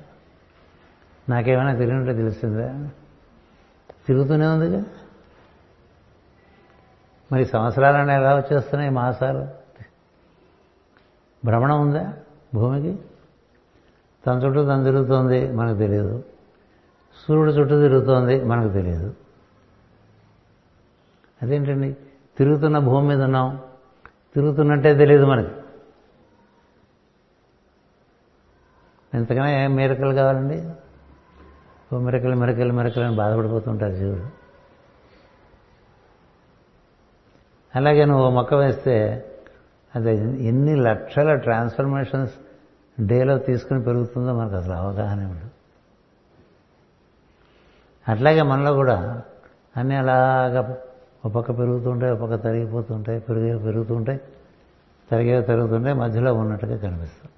[1.29, 2.89] నాకేమైనా తిరిగినట్టు తెలిసిందా?
[4.07, 4.83] తిరుగుతూనే ఉందిగా?
[7.31, 9.47] మరి సంవత్సరాలన్నీ ఎలా వచ్చేస్తున్నాయి మాసాలు?
[11.45, 12.13] భ్రమణం ఉందా
[12.53, 12.99] భూమికి?
[14.27, 16.23] తన చుట్టూ తను తిరుగుతోంది మనకు తెలియదు.
[17.27, 19.15] సూర్యుడు చుట్టూ తిరుగుతోంది మనకు తెలియదు.
[21.41, 21.97] అదేంటండి?
[22.37, 23.59] తిరుగుతున్న భూమి మీద ఉన్నాం.
[24.35, 25.51] తిరుగుతున్నట్టే తెలియదు మనకి.
[29.13, 30.69] ఎంతకైనా ఏం మేరకలు కావాలండి?
[31.93, 34.40] ఓ మిరకలు మిరకలు మిరకలు అని బాధపడిపోతుంటారు జీవుడు
[37.75, 39.25] అలాగే నువ్వు మొక్క వేస్తే
[39.95, 40.15] అది
[40.47, 42.33] ఎన్ని లక్షల ట్రాన్స్ఫర్మేషన్స్
[42.99, 45.49] డేలో తీసుకుని పెరుగుతుందో మనకు అసలు అవగాహన ఉండదు.
[48.09, 49.21] అట్లాగే మనలో కూడా
[49.77, 50.77] అన్నీ అలాగా
[51.25, 54.21] ఒక పక్క పెరుగుతుంటాయి ఒక పక్క తరిగిపోతుంటాయి పెరిగే పెరుగుతుంటాయి
[55.11, 57.31] తరిగేవి తరుగుతుంటాయి మధ్యలో ఉన్నట్టుగా కనిపిస్తుంది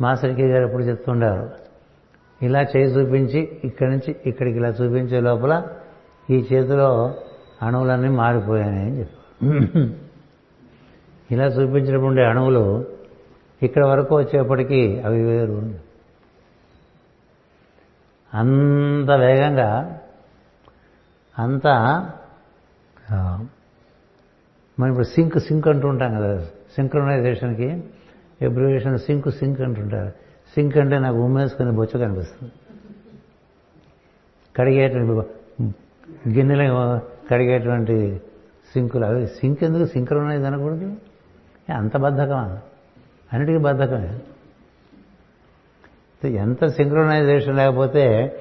[0.00, 1.50] మాస్టర్కి గారు ఎప్పుడు చెప్తుండారు
[2.42, 5.66] ఇలా చేయి చూపించి ఇక్కడి నుంచి ఇక్కడికి ఇలా చూపించే లోపల
[6.30, 7.14] ఈ చేతిలో
[7.62, 9.26] అణువులన్నీ మారిపోయాయి అని చెప్పారు
[11.30, 12.84] ఇలా చూపించినప్పుడు ఉండే అణువులు
[13.62, 15.72] ఇక్కడ వరకు వచ్చేప్పటికీ అవి వేరు
[18.34, 20.00] అంత వేగంగా
[21.38, 21.66] అంత
[24.78, 26.44] మనం ఇప్పుడు సింక్ సింక్ అంటూ ఉంటాం కదా
[26.74, 27.84] సింక్రనైజేషన్కి
[28.42, 30.10] ఎబ్రివేషన్ సింక్ సింక్ అంటుంటారు
[30.54, 32.52] సింక్ అంటే నాకు ఉమ్మేసుకుని బొచ్చ కనిపిస్తుంది.
[34.56, 35.12] కడిగేటువంటి
[36.38, 36.62] గిన్నెలు
[37.30, 38.20] కడిగేటువంటి
[38.72, 39.04] సింకులు.
[39.04, 39.84] అవి సింక్ ఎందుకు?
[39.84, 40.96] సింక్రనైజ్ అనకూడదు?
[41.76, 42.58] అంత బద్ధకమా?
[43.32, 44.20] అన్నిటికీ బద్ధకమే.
[46.30, 48.32] ఎంత సింక్రొనైజేషన్ లేకపోతే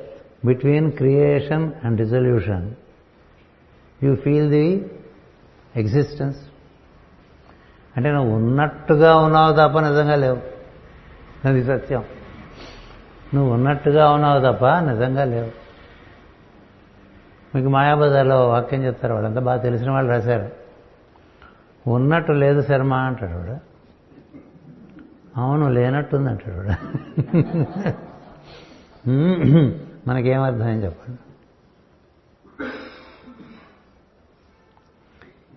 [0.45, 2.71] between creation and resolution.
[4.03, 4.91] You feel the
[5.75, 6.39] existence.
[7.97, 10.37] అంటే నువ్వు ఉన్నట్టుగా ఉన్నావు తప్ప నిజంగా లేవు.
[11.47, 12.03] అది సత్యం.
[13.33, 15.64] నువ్వు ఉన్నట్టుగా ఉన్నావు తప్ప నిజంగా లేవు.
[17.55, 19.39] మీకు మాయాబజార్లో వాక్యం చెప్తారు వాళ్ళంతా.
[19.39, 20.51] బాగా తెలిసిన వాళ్ళు రాశారు.
[21.89, 23.75] ఉన్నట్టు లేదు శర్మ అంటాడు వాడు.
[25.39, 26.97] అవును లేనట్టుంది అంటాడు వాడు.
[30.09, 31.19] మనకేమర్థమని చెప్పండి?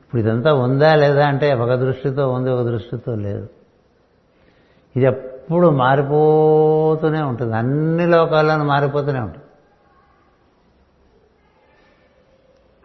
[0.04, 3.48] ఇప్పుడు ఇదంతా ఉందా లేదా అంటే ఒక దృష్టితో ఉంది ఒక దృష్టితో లేదు.
[4.96, 7.56] ఇది ఎప్పుడు మారిపోతూనే ఉంటుంది.
[7.56, 9.44] అన్ని లోకాల్లోనూ మారిపోతూనే ఉంటుంది.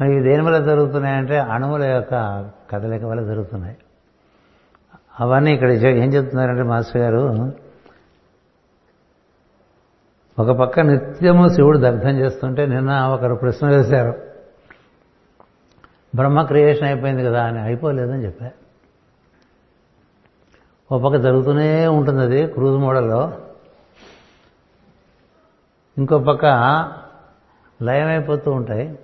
[0.04, 2.12] మరి ఇవి దేని వల్ల జరుగుతున్నాయంటే అణువుల యొక్క
[2.72, 3.78] కదలిక వల్ల జరుగుతున్నాయి.
[5.20, 7.54] అవన్నీ ఇక్కడ ఏం చెప్తున్నారంటే మాస్టర్ గారు
[10.40, 14.14] ఒక పక్క నిత్యము శివుడు దగ్ధం చేస్తుంటే నిన్న ఒకరు ప్రశ్న వేశారు.
[16.16, 18.52] బ్రహ్మ క్రియేషన్ అయిపోయింది కదా అని అయిపోలేదని చెప్పా.
[20.92, 23.38] ఓ పక్క జరుగుతూనే ఉంటుంది అది క్రూజ్ మోడల్లో.
[25.98, 26.46] ఇంకో పక్క
[27.82, 29.00] లయమైపోతూ ఉంటాయి.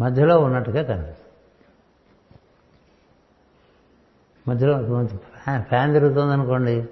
[0.00, 1.22] మధ్యలో ఉన్నట్టుగా కనిపిస్తుంది.
[4.48, 5.06] మధ్యలో
[5.60, 6.88] ఫ్యాన్ తిరుగుతుంది అనుకోండి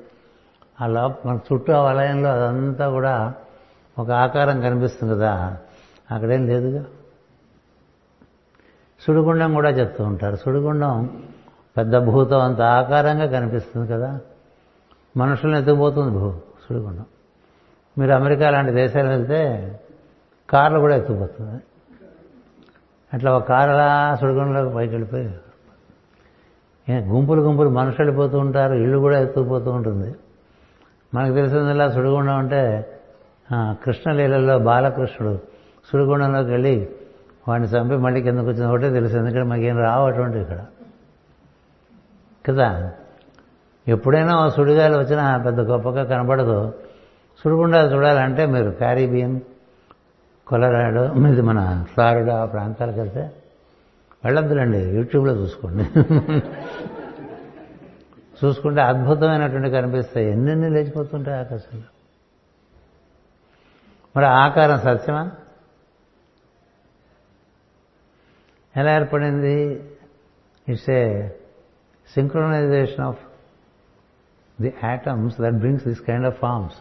[0.81, 3.35] ఆ లోప మన చుట్టూ ఆ వలయంలో అదంతా కూడా
[3.99, 5.59] ఒక ఆకారం కనిపిస్తుంది కదా
[6.11, 6.85] అక్కడేం లేదుగా.
[9.01, 10.37] సుడిగుండం కూడా చెప్తూ ఉంటారు.
[10.37, 11.23] సుడిగుండం
[11.77, 14.21] పెద్ద భూతం అంత ఆకారంగా కనిపిస్తుంది కదా.
[15.17, 17.07] మనుషులను ఎత్తుకుపోతుంది భూ సుడిగుండం.
[17.99, 19.41] మీరు అమెరికా లాంటి దేశాలు వెళ్తే
[20.51, 21.63] కార్లు కూడా ఎత్తుకుపోతుంది.
[23.15, 25.35] అట్లా ఒక కారు అలా సుడిగుండంలోకి పైకి వెళ్ళిపోయి
[26.91, 30.15] గుంపులు గుంపులు మనుషులు వెళ్ళిపోతూ ఉంటారు ఇల్లు కూడా ఎత్తుకుపోతూ ఉంటుంది.
[31.15, 32.87] మనకు తెలిసిందల్లా సుడిగుండం అంటే
[33.55, 35.39] కృష్ణలీలలో బాలకృష్ణుడు
[35.93, 36.89] సుడిగుండంలోకి వెళ్ళి
[37.49, 40.59] వాడిని చంపి మళ్ళీ కిందకు వచ్చిన ఒకటే తెలుసు ఎందుకంటే మాకేం రావు అటువంటి ఇక్కడ.
[42.49, 42.93] కదా?
[43.89, 46.73] ఎప్పుడైనా సుడిగాలు సుడిగాలి వచ్చినా పెద్ద గొప్పగా కనపడదు.
[47.45, 49.41] సుడిగుండాలు చూడాలంటే మీరు క్యారీబియన్
[50.47, 53.21] కొలరాడో ఇది మన ఫ్లారిడా ఆ ప్రాంతాలకు వెళ్తే
[54.25, 55.85] వెళ్ళొద్దులండి యూట్యూబ్లో చూసుకోండి.
[58.45, 60.31] చూసుకుంటే అద్భుతమైనటువంటి కనిపిస్తాయి.
[60.31, 61.85] ఎన్నెన్ని లేచిపోతుంటాయి ఆకాశంలో?
[64.17, 65.31] మరి ఆకారం సత్యమా?
[68.77, 69.85] ఎలా ఏర్పడింది?
[70.69, 71.29] It's a
[72.15, 73.19] synchronization of
[74.61, 76.75] the atoms that brings this kind of forms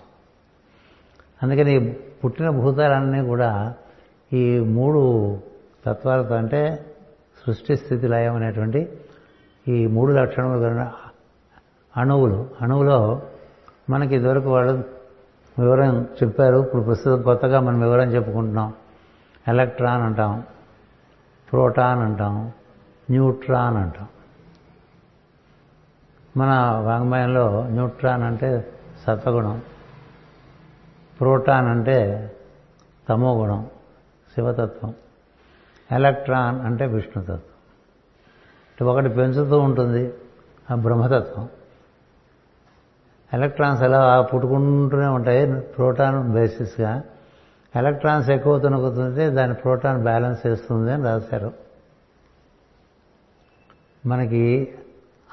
[1.44, 3.74] అందుకని పుట్టిన భూతాలన్నీ కూడా
[4.34, 5.38] ఈ మూడు
[5.86, 6.86] తత్వాలతో అంటే
[7.46, 8.92] సృష్టి స్థితి లయం అనేటువంటి
[9.68, 10.92] ఈ మూడు లక్షణములు కలిగిన
[11.98, 12.50] అణువులు.
[12.62, 13.22] అణువులో
[13.90, 14.72] మనకి ఇదివరకు వాళ్ళు
[15.60, 16.58] వివరం చెప్పారు.
[16.58, 18.74] ఇప్పుడు ప్రస్తుతం కొత్తగా మనం వివరం చెప్పుకుంటున్నాం.
[19.48, 20.44] ఎలక్ట్రాన్ అంటాం
[21.52, 22.52] ప్రోటాన్ అంటాం
[23.10, 24.08] న్యూట్రాన్ అంటాం.
[26.38, 28.72] మన వాంగ్మయంలో న్యూట్రాన్ అంటే
[29.08, 29.62] సత్వగుణం.
[31.24, 32.32] ప్రోటాన్ అంటే
[33.10, 33.68] తమో గుణం
[34.36, 34.94] శివతత్వం.
[35.92, 38.88] ఎలక్ట్రాన్ అంటే విష్ణుతత్వం.
[38.88, 40.14] ఒకటి పెంచుతూ ఉంటుంది
[40.72, 41.50] ఆ బ్రహ్మతత్వం.
[43.34, 47.04] ఎలక్ట్రాన్స్ ఎలా పుట్టుకుంటూనే ఉంటాయి ప్రోటాన్ బేసిస్గా.
[47.76, 51.54] ఎలక్ట్రాన్స్ ఎక్కువ తునుకుతుంటే దాని ప్రోటాన్ బ్యాలెన్స్ చేస్తుంది అని రాశారు.
[54.06, 54.74] మనకి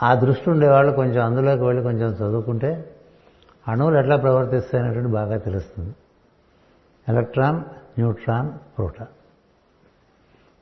[0.03, 2.97] ఆ దృష్టి ఉండేవాళ్ళు కొంచెం అందులోకి వెళ్ళి కొంచెం చదువుకుంటే
[3.69, 5.95] అణువులు ఎట్లా ప్రవర్తిస్తాయి అనేటువంటి బాగా తెలుస్తుంది.
[7.09, 7.57] Electron
[7.99, 9.09] neutron proton.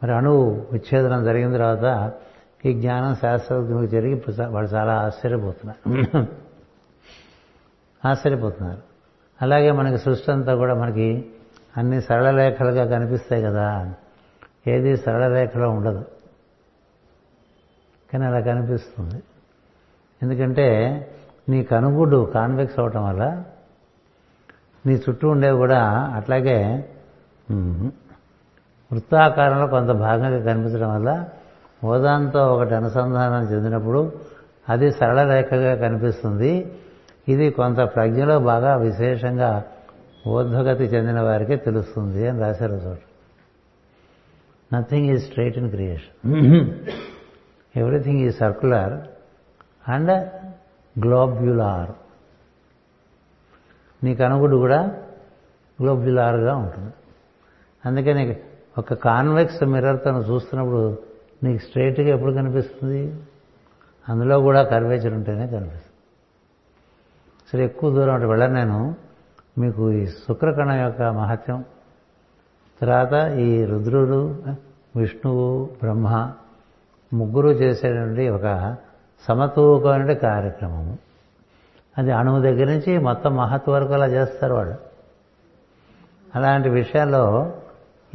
[0.02, 2.12] మరి అణువు విచ్ఛేదనం జరిగిన తర్వాత
[2.64, 6.26] ఈ జ్ఞానం శాస్త్రజ్ఞులకు జరిగి వాళ్ళు చాలా ఆశ్చర్యపోతున్నారు.
[8.08, 8.82] ఆశ్చర్యపోతున్నారు.
[9.42, 11.30] అలాగే మనకి సృష్టి అంతా కూడా మనకి
[11.76, 13.94] అన్ని సరళ రేఖలుగా కనిపిస్తాయి కదా.
[14.68, 16.04] ఏది సరళ రేఖలో ఉండదు.
[18.12, 19.22] కానీ అలా కనిపిస్తుంది.
[20.22, 20.68] ఎందుకంటే
[21.48, 23.44] నీ కనుగుడ్డు కాన్వెక్స్ అవటం వల్ల
[24.86, 25.80] నీ చుట్టూ ఉండేవి కూడా
[26.16, 26.88] అట్లాగే
[28.92, 31.10] వృత్తాకారంలో కొంత భాగంగా కనిపించడం వల్ల
[31.84, 34.12] ఓదాంతో ఒకటి అనుసంధానం చెందినప్పుడు
[34.68, 36.72] అది సరళ రేఖగా కనిపిస్తుంది.
[37.28, 39.64] ఇది కొంత ప్రజ్ఞలో బాగా విశేషంగా
[40.26, 42.98] ఊర్ధ్వగతి చెందిన వారికి తెలుస్తుంది అని రాశారు చోట.
[44.74, 46.34] Nothing is straight in creation
[47.76, 48.94] everything is circular
[49.90, 50.12] and
[51.04, 51.90] globular.
[54.04, 54.82] నీ కనుగుడు కూడా
[55.82, 56.92] గ్లోబ్యులార్గా ఉంటుంది.
[57.86, 58.36] అందుకని
[58.78, 60.98] ఒక కాన్వెక్స్ మిర్రర్ తను చూస్తున్నప్పుడు
[61.42, 63.14] నీకు స్ట్రైట్గా ఎప్పుడు కనిపిస్తుంది?
[64.08, 65.82] అందులో కూడా కర్వేచర్ ఉంటేనే కనిపిస్తుంది.
[67.52, 68.96] సరే ఎక్కువ దూరం అటు వెళ్ళను నేను.
[69.58, 71.64] మీకు ఈ శుక్రకణం యొక్క మహత్యం.
[72.80, 74.42] తర్వాత ఈ రుద్రుడు
[74.96, 76.32] విష్ణువు బ్రహ్మ
[77.12, 78.76] ముగ్గురు చేసేటువంటి ఒక
[79.26, 80.98] సమతూకమైన కార్యక్రమము.
[81.98, 84.74] అది అణువు దగ్గర నుంచి మొత్తం మహత్ వరకు అలా చేస్తారు వాళ్ళు.
[86.34, 87.52] అలాంటి విషయాల్లో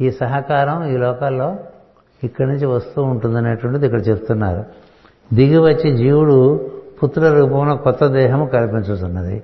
[0.00, 1.56] ఈ సహకారం ఈ లోకాల్లో
[2.24, 4.64] ఇక్కడి నుంచి వస్తూ ఉంటుందనేటువంటిది ఇక్కడ చెప్తున్నారు.
[5.34, 6.70] దిగి వచ్చి జీవుడు
[7.02, 9.42] పుత్ర రూపంలో కొత్త దేహము కల్పించుతున్నది.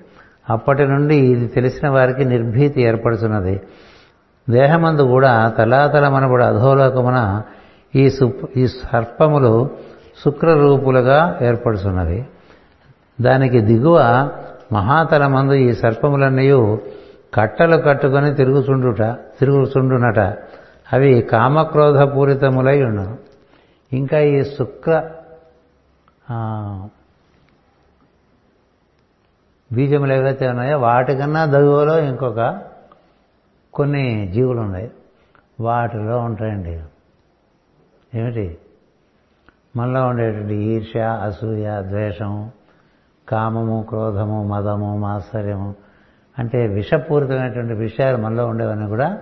[0.51, 3.61] అప్పటి నుండి ఇది తెలిసిన వారికి నిర్భీతి ఏర్పడుతున్నది.
[4.51, 7.43] దేహమందు కూడా తలాతలమనబడు అధోలోకమున
[7.95, 8.11] ఈ
[8.57, 9.71] ఈ సర్పములు
[10.25, 12.27] శుక్రరూపులుగా ఏర్పడుచున్నవి.
[13.21, 13.99] దానికి దిగువ
[14.73, 16.77] మహాతలమందు ఈ సర్పములన్నీ
[17.35, 19.03] కట్టలు కట్టుకొని తిరుగుచుండుట
[19.41, 20.19] తిరుగుచుండునట.
[20.93, 23.19] అవి కామక్రోధపూరితములై ఉండను.
[23.93, 25.11] ఇంకా ఈ శుక్ర
[29.73, 32.61] బీజములు ఏవైతే ఉన్నాయో వాటికన్నా దగువలో ఇంకొక
[33.75, 34.91] కొన్ని జీవులు ఉన్నాయి
[35.61, 36.83] వాటిలో ఉంటాయండి.
[38.19, 38.59] ఏమిటి?
[39.77, 42.51] మనలో ఉండేటువంటి ఈర్ష అసూయ ద్వేషం
[43.29, 45.75] కామము క్రోధము మదము మాత్సర్యము.
[46.39, 49.19] అంటే విషపూరితమైనటువంటి విషయాలు మనలో ఉండేవన్నీ కూడా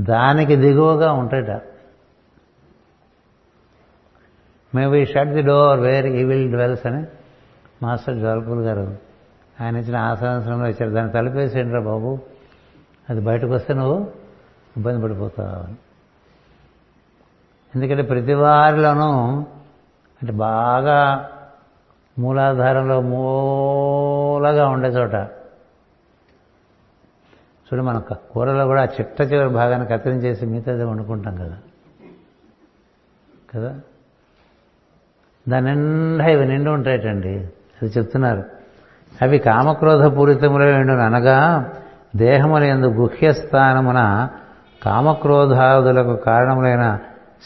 [0.00, 1.62] దానికి దిగువగా ఉంటాయట.
[4.74, 7.06] May we shut the door where he will dwells అని
[7.82, 8.96] మాస్టర్ జ్వాల్పూర్ గారు
[9.60, 10.90] ఆయన ఇచ్చిన ఆసనాశ్రమంలో ఇచ్చారు.
[10.90, 12.18] దాన్ని తలిపేసేంట్రా బాబు?
[13.10, 14.10] అది బయటకు వస్తే నువ్వు
[14.76, 15.84] ఇబ్బంది పడిపోతావు
[17.74, 19.44] ఎందుకంటే ప్రతి వారిలోనూ
[20.22, 21.30] అంటే బాగా
[22.18, 25.14] మూలాధారంలో మూలగా ఉండే చోట.
[27.64, 27.98] చూడు మన
[28.32, 31.58] కూరలో కూడా చిట్ట చివరి భాగాన్ని కత్తిరించేసి మిగతాది వండుకుంటాం కదా.
[33.54, 33.80] కదా?
[35.48, 37.38] దాని నిండా ఇవి నిండు ఉంటాయటండి.
[37.82, 38.44] అది చెప్తున్నారు.
[39.22, 41.70] అవి కామక్రోధ పూరితములై ఉండును అనగా
[42.16, 44.28] దేహముల ఎందు గుహ్య స్థానమున
[44.82, 46.98] కామక్రోధాదులకు కారణములైన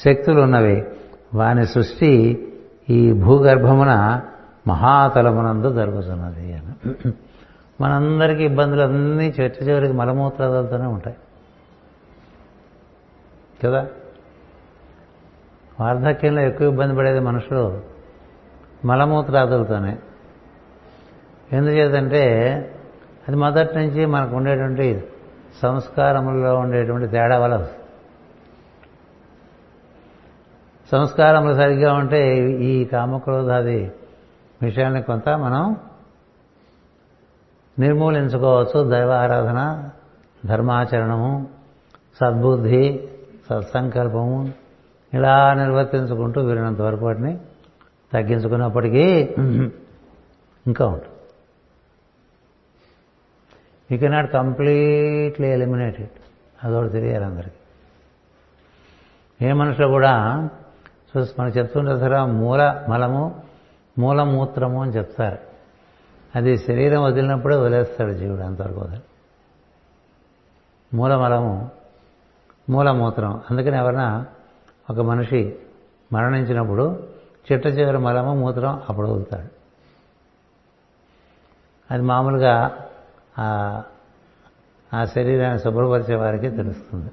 [0.04, 0.86] శక్తులు ఉన్నవి
[1.34, 2.44] వాని సృష్టి
[2.90, 4.20] ఈ భూగర్భమున
[4.66, 7.12] మహాతలమునందు జరుగుతున్నది అని.
[7.80, 11.16] మనందరికీ ఇబ్బందులు అన్నీ చిట్ట చివరికి మలమూత్రాదులతోనే ఉంటాయి.
[13.64, 13.86] కదా?
[15.80, 17.80] వార్ధక్యంలో ఎక్కువ ఇబ్బంది పడేది మనుషులు
[18.84, 19.98] మలమూత్రాదులతోనే.
[21.52, 22.24] ఎందుచేతంటే
[23.28, 25.04] అది మొదటి నుంచి మనకు ఉండేటువంటి
[25.62, 27.66] సంస్కారముల్లో ఉండేటువంటి తేడా వల్ల
[30.90, 33.92] సంస్కారములు సరిగ్గా ఉంటే ఈ కామక్రోధాది
[34.62, 35.76] విషయాన్ని కొంత మనం
[37.78, 38.90] నిర్మూలించుకోవచ్చు.
[38.90, 39.88] దైవ ఆరాధన
[40.46, 41.50] ధర్మాచరణము
[42.20, 43.08] సద్బుద్ధి
[43.50, 44.52] సత్సంకల్పము
[45.14, 47.38] ఇలా నిర్వర్తించుకుంటూ వీరినంత వరకు వాటిని
[48.12, 49.04] తగ్గించుకున్నప్పటికీ
[50.66, 51.14] ఇంకా ఉంటుంది.
[53.90, 56.16] యూ కెనాట్ కంప్లీట్లీ ఎలిమినేటెడ్
[56.64, 57.58] అదొకటి తెలియాలి అందరికీ.
[59.46, 60.14] ఏ మనుషులు కూడా
[61.16, 63.42] చూసి మనకు చెప్తుంటారు సరే మూల మలము
[63.98, 65.38] మూలమూత్రము అని చెప్తారు.
[66.36, 68.86] అది శరీరం వదిలినప్పుడే వదిలేస్తాడు జీవుడు అంతవరకు
[70.94, 71.70] మూలమలము
[72.70, 73.42] మూలమూత్రం.
[73.50, 74.26] అందుకని ఎవరైనా
[74.90, 75.58] ఒక మనిషి
[76.12, 77.08] మరణించినప్పుడు
[77.52, 79.48] చిట్ట చివరి మలము మూత్రం అప్పుడు వదులుతాడు.
[81.90, 82.86] అది మామూలుగా
[84.94, 87.10] ఆ శరీరాన్ని శుభ్రపరిచే వారికి తెలుస్తుంది.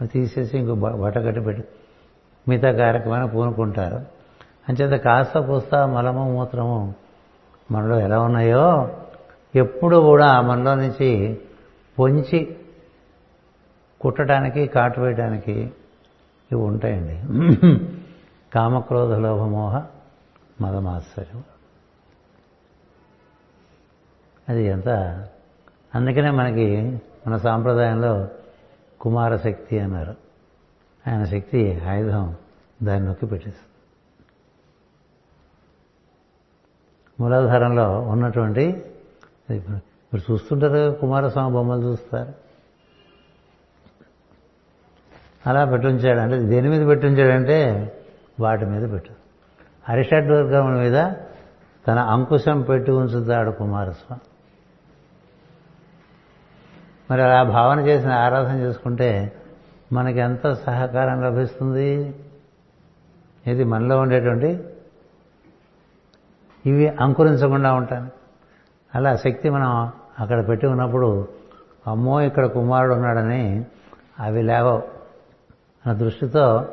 [0.00, 1.68] అది తీసేసి ఇంకో బట్ట కట్టి పెట్టి.
[2.48, 3.96] మిగతా కార్యక్రమాన్ని పూనుకుంటారు.
[4.68, 6.94] అంచేత కాస్త కూస్త మలము మూత్రము
[7.70, 8.96] మనలో ఎలా ఉన్నాయో
[9.54, 11.40] ఎప్పుడు కూడా మనలో నుంచి
[11.98, 12.56] పొంచి
[14.00, 15.52] కుట్టడానికి కాటు వేయడానికి
[16.52, 17.20] ఇవి ఉంటాయండి.
[18.54, 19.82] కామక్రోధ లోభమోహ
[20.60, 21.44] మదమాశ్చర్యం
[24.48, 24.88] అది ఎంత?
[25.94, 28.28] అందుకనే మనకి మన సాంప్రదాయంలో
[29.00, 30.23] కుమారశక్తి అన్నారు.
[31.08, 32.34] ఆయన శక్తి ఆయుధం
[32.82, 33.70] దాన్ని నొక్కి పెట్టేస్తుంది
[37.20, 38.84] మూలాధారంలో ఉన్నటువంటి
[39.50, 42.32] మీరు చూస్తుంటారు కుమారస్వామి బొమ్మలు చూస్తారు.
[45.46, 47.58] అలా పెట్టుంచాడు అంటే దేని మీద పెట్టుంచాడంటే
[48.40, 49.12] వాటి మీద పెట్టు
[49.88, 51.12] హరిషడ్వర్గముల మీద
[51.88, 54.28] తన అంకుశం పెట్టి ఉంచుతాడు కుమారస్వామి.
[57.10, 59.10] మరి అలా భావన చేసిన ఆరాధన చేసుకుంటే
[59.92, 62.14] మనకి ఎంత సహకారం లభిస్తుంది?
[63.46, 64.64] ఇది మనలో ఉండేటువంటి
[66.66, 68.10] ఇవి అంకురించకుండా ఉంటాను
[68.94, 71.28] అలా శక్తి మనం అక్కడ పెట్టి ఉన్నప్పుడు
[71.86, 73.64] అమ్మో ఇక్కడ కుమారుడు ఉన్నాడని
[74.20, 74.82] అవి లేవవు.
[75.86, 76.68] అన్న దృష్టితో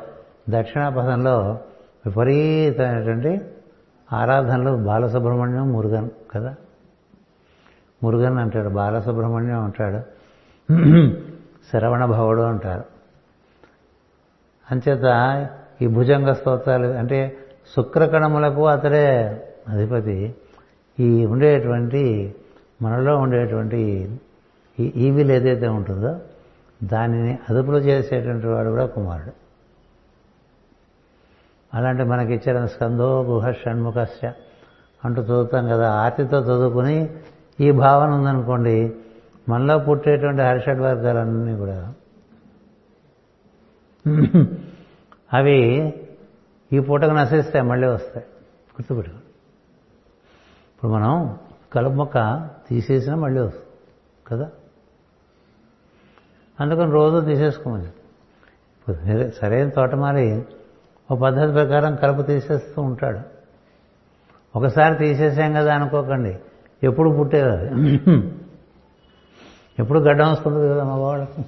[0.50, 1.60] దక్షిణాపథంలో
[2.06, 3.40] విపరీతమైనటువంటి
[4.12, 6.54] ఆరాధనలు బాలసుబ్రహ్మణ్యం మురుగన్ కదా?
[8.02, 10.22] మురుగన్ అంటాడు బాలసుబ్రహ్మణ్యం అంటాడు.
[11.70, 12.91] శ్రవణ భవుడు అంటారు.
[14.72, 15.06] అంచేత
[15.82, 17.36] ఈ భుజంగ స్తోత్రాలు అంటే
[17.76, 19.06] శుక్రకణములకు అతడే
[19.68, 20.34] అధిపతి.
[20.98, 22.34] ఈ ఉండేటువంటి
[22.82, 23.80] మనలో ఉండేటువంటి
[24.80, 26.20] ఈ ఈవిల్ ఏదైతే ఉంటుందో
[26.84, 29.32] దానిని అదుపులో చేసేటువంటి వాడు కూడా కుమారుడు.
[31.74, 34.32] అలాంటి మనకి ఇచ్చిన స్కందో గుహ షణ్ముఖస్య
[35.04, 37.10] అంటూ చదువుతాం కదా ఆర్తితో చదువుకుని
[37.60, 38.94] ఈ భావన ఉందనుకోండి
[39.48, 41.92] మనలో పుట్టేటువంటి హర్షడ్ వర్గాలన్నీ కూడా.
[45.32, 45.92] అవి
[46.72, 48.26] ఈ పూటకు నశిస్తాయి మళ్ళీ వస్తాయి.
[48.72, 49.16] గుర్తుపెట్టుకో.
[50.76, 51.38] ఇప్పుడు మనం
[51.72, 53.66] కలుపు మొక్క తీసేసినా మళ్ళీ వస్తుంది
[54.26, 54.50] కదా?
[56.60, 60.46] అందుకని రోజు తీసేసుకోమని సరైన తోటమాలి
[61.10, 63.20] ఒక పద్ధతి ప్రకారం కలుపు తీసేస్తూ ఉంటాడు.
[64.58, 66.38] ఒకసారి తీసేసాం కదా అనుకోకండి
[66.82, 67.70] ఎప్పుడు పుట్టేది
[69.78, 71.44] ఎప్పుడు గడ్డం వస్తుంది కదా మగవాళ్ళకు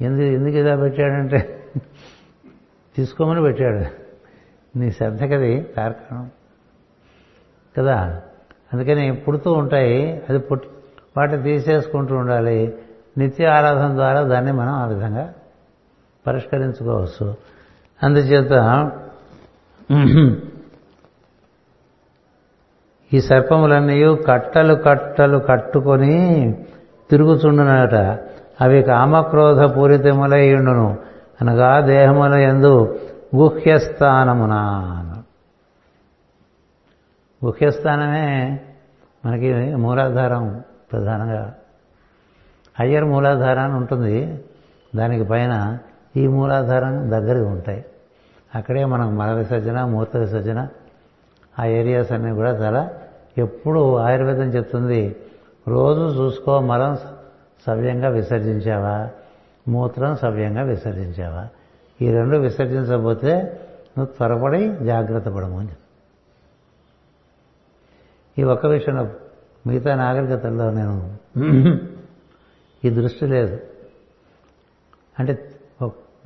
[0.00, 1.60] ఎందుకు ఎందుకు ఇలా పెట్టాడంటే
[2.96, 3.84] తీసుకోమని పెట్టాడు.
[4.78, 6.30] నీ శ్రద్ధకది కార్కణం
[7.78, 8.22] కదా?
[8.72, 10.22] అందుకని పుడుతూ ఉంటాయి.
[10.28, 10.68] అది పుట్టి
[11.16, 12.78] వాటిని తీసేసుకుంటూ ఉండాలి.
[13.18, 15.34] నిత్య ఆరాధన ద్వారా దాన్ని మనం ఆ విధంగా
[16.26, 17.34] పరిష్కరించుకోవచ్చు.
[18.02, 18.90] అందుచేత
[23.14, 26.52] ఈ సర్పములన్నీ కట్టలు కట్టలు కట్టుకొని
[27.10, 27.94] తిరుగుచుండునట.
[28.60, 30.98] అవి కామక్రోధ పూరితములయ్యుండును
[31.40, 33.00] అనగా దేహముల ఎందు
[33.36, 34.52] గుహ్యస్థానమున
[37.44, 38.60] గుహ్యస్థానమే
[39.26, 41.54] మనకి మూలాధారం ప్రధానంగా.
[42.80, 44.44] హయ్యర్ మూలాధారం ఉంటుంది.
[44.96, 45.78] దానికి పైన
[46.16, 47.84] ఈ మూలాధారం దగ్గరగా ఉంటాయి.
[48.54, 50.68] అక్కడే మనం మల విసర్జన మూర్త విసర్జన
[51.58, 52.90] ఆ ఏరియాస్ అన్నీ కూడా చాలా
[53.38, 55.16] ఎప్పుడు ఆయుర్వేదం చెప్తుంది.
[55.68, 56.96] రోజు చూసుకో మలం
[57.66, 59.08] సవ్యంగా విసర్జించావా?
[59.68, 61.48] మూత్రం సవ్యంగా విసర్జించావా?
[62.00, 63.32] ఈ రెండు విసర్జించకపోతే
[63.98, 65.74] నువ్వు త్వరపడి జాగ్రత్త పడము అని
[68.38, 69.04] ఈ ఒక్క విషయంలో
[69.66, 70.96] మిగతా నాగరికతల్లో నేను
[72.84, 73.56] ఈ దృష్టి లేదు.
[75.18, 75.32] అంటే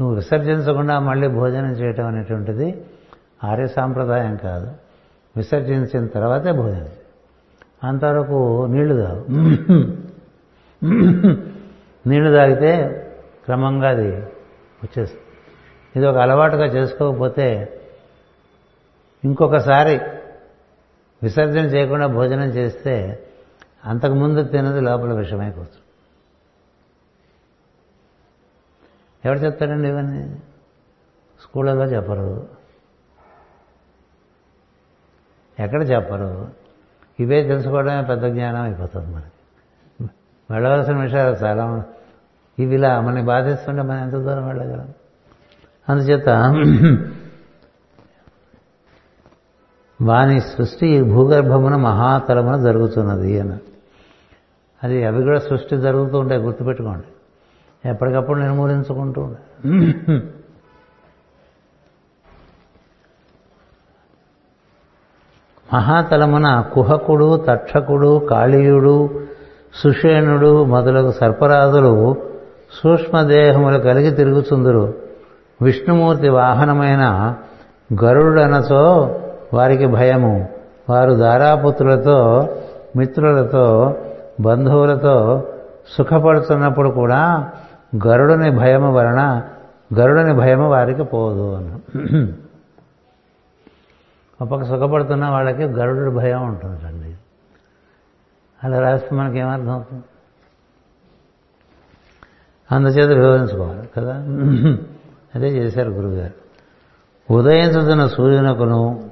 [0.01, 2.84] నువ్వు విసర్జించకుండా మళ్ళీ భోజనం చేయటం అనేటువంటిది
[3.45, 4.68] ఆర్య సాంప్రదాయం కాదు.
[5.36, 6.89] విసర్జించిన తర్వాతే భోజనం
[7.84, 9.24] అంతవరకు నీళ్ళు తాగు.
[12.09, 12.72] నీళ్ళు తాగితే
[13.49, 14.09] క్రమంగా అది
[14.82, 15.24] వచ్చేస్తుంది.
[15.96, 17.80] ఇది ఒక అలవాటుగా చేసుకోకపోతే
[19.24, 20.01] ఇంకొకసారి
[21.22, 23.26] విసర్జన చేయకుండా భోజనం చేస్తే
[23.84, 25.88] అంతకుముందు తినది లోపల విషమై కూర్చు
[29.24, 30.42] ఎవరు చెప్తారండి ఇవన్నీ?
[31.42, 32.49] స్కూళ్ళలో చెప్పరు.
[35.61, 36.49] ఎక్కడ చెప్పరు?
[37.20, 39.32] ఇవే తెలుసుకోవడమే పెద్ద జ్ఞానం అయిపోతుంది మనకి.
[40.51, 41.84] వెళ్ళవలసిన విషయాలు చాలా
[42.59, 44.88] ఇవి ఇలా మనని బాధిస్తుంటే మనం ఎంత దూరం వెళ్ళగలం?
[45.88, 46.28] అందుచేత
[50.02, 53.59] వాని సృష్టి ఈ భూగర్భమున మహాతలమున జరుగుతున్నది అని
[54.82, 57.09] అది అవి కూడా సృష్టి జరుగుతూ ఉంటాయి గుర్తుపెట్టుకోండి.
[57.88, 59.42] ఎప్పటికప్పుడు నిర్మూలించుకుంటూ ఉండే
[65.74, 69.26] మహాతలమున కుహకుడు తక్షకుడు కాళీయుడు
[69.74, 71.94] సుషేణుడు మొదలగు సర్పరాజులు
[72.72, 74.94] సూక్ష్మదేహములు కలిగి తిరుగుచుందురు.
[75.62, 77.36] విష్ణుమూర్తి వాహనమైన
[78.04, 78.84] గరుడనచో
[79.54, 80.48] వారికి భయము.
[80.90, 82.48] వారు దారాపుత్రులతో
[82.96, 83.96] మిత్రులతో
[84.40, 85.46] బంధువులతో
[85.98, 87.50] సుఖపడుతున్నప్పుడు కూడా
[88.06, 89.42] గరుడుని భయము వలన
[89.98, 92.32] గరుడని భయము వారికి పోదు అన్న
[94.42, 97.14] ఒక సుఖపడుతున్న వాళ్ళకి గరుడు భయం ఉంటుందండి.
[98.64, 100.04] అలా రాస్తే మనకి ఏమర్థం అవుతుంది?
[102.72, 104.14] అందుచేత వివరించుకోవాలి కదా?
[105.34, 106.34] అదే చేశారు గురుగారు.
[107.34, 109.10] ఉదయించుతున్న సూర్యునకును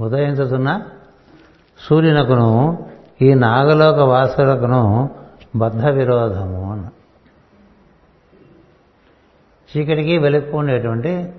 [0.00, 0.82] ఉదయించుతున్న
[1.78, 2.78] సూర్యునకును
[3.22, 5.10] ఈ నాగలోక వాసులకును
[5.56, 6.88] బద్ధ విరోధము అన్న.
[9.76, 11.32] చీకటికి వెలుక్కు ఉండేటువంటి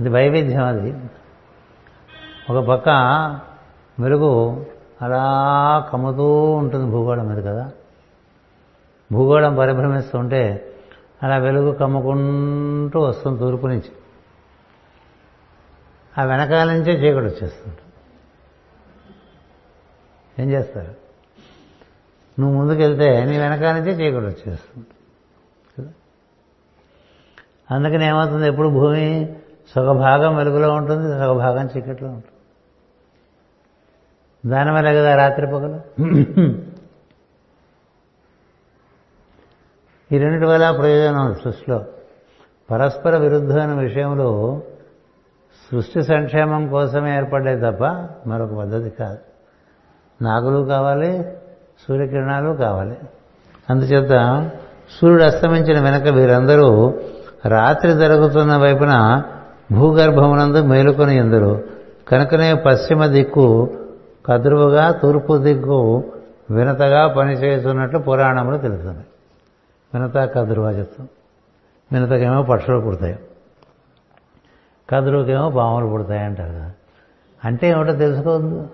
[0.00, 0.94] అది వైవిధ్యం అది.
[2.50, 2.88] ఒక పక్క
[4.00, 4.66] వెలుగు
[5.02, 5.24] అలా
[5.92, 7.70] కమ్ముతూ ఉంటుంది భూగోళం మీద కదా?
[9.12, 10.72] భూగోళం పరిభ్రమిస్తుంటే
[11.22, 13.92] అలా వెలుగు కమ్ముకుంటూ వస్తుంది తూర్పు నుంచి.
[16.18, 17.78] ఆ వెనకాల నుంచే చీకటి వచ్చేస్తుంది.
[20.42, 20.94] ఏం చేస్తారు?
[22.40, 24.86] నువ్వు ముందుకెళ్తే నీ వెనకాల నుంచే చీకటి వచ్చేస్తుంది.
[27.70, 28.48] అందుకని ఏమవుతుంది?
[28.48, 29.36] ఎప్పుడు భూమి
[29.76, 32.34] సగభాగం వెలుగులో ఉంటుంది సగభాగం చీకట్లో ఉంటుంది.
[34.46, 36.73] దానివల్ల కదా రాత్రి పగలు?
[40.12, 41.84] ఈ రెండింటి వల్ల ప్రయోజనం సృష్టిలో.
[42.70, 44.60] పరస్పర విరుద్ధమైన విషయంలో
[45.72, 47.84] సృష్టి సంక్షేమం కోసమే ఏర్పడ్డాయి తప్ప
[48.28, 49.18] మరొక పద్ధతి కాదు.
[50.22, 51.24] నాగులు కావాలి
[51.88, 52.96] సూర్యకిరణాలు కావాలి.
[53.70, 54.10] అందుచేత
[55.00, 56.94] సూర్యుడు అస్తమించిన వెనక వీరందరూ
[57.46, 59.22] రాత్రి జరుగుతున్న వైపున
[59.72, 61.64] భూగర్భమునందు మేలుకొని ఎందరు.
[62.08, 63.70] కనుకనే పశ్చిమ దిక్కు
[64.26, 66.04] కదురువుగా తూర్పు దిక్కు
[66.50, 69.04] వినతగా పనిచేస్తున్నట్లు పురాణములు తెలుస్తుంది
[69.94, 71.08] మినతా కదురువా చెప్తాం.
[71.92, 73.18] మినతకేమో పక్షులు పుడతాయి.
[74.90, 76.72] కదురుకేమో పాములు పుడతాయి అంటారు కదా.
[77.44, 78.68] అంటే ఏమిటో తెలుసుకోవద్దు.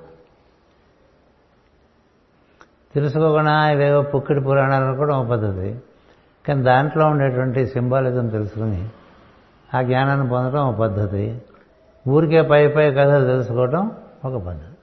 [2.94, 5.80] తెలుసుకోకుండా ఇవేవో పుక్కిడి పురాణాలు కూడా ఒక పద్ధతి.
[6.48, 8.88] కానీ దాంట్లో ఉండేటువంటి సింబాలిజం తెలుసుకుని
[9.74, 11.42] ఆ జ్ఞానాన్ని పొందడం ఒక పద్ధతి.
[12.08, 14.74] ఊరికే పై పై కథలు తెలుసుకోవటం ఒక పద్ధతి.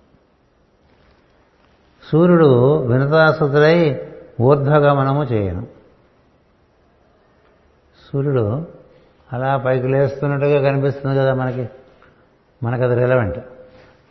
[2.11, 4.01] సూర్యుడు వినతాసుతుడై
[4.41, 5.76] ఊర్ధ్వగమనము చేయను.
[8.13, 8.65] సూర్యుడు
[9.33, 11.69] అలా పైకి లేస్తున్నట్టుగా కనిపిస్తుంది కదా మనకి.
[12.63, 13.39] మనకు అది రిలవెంట్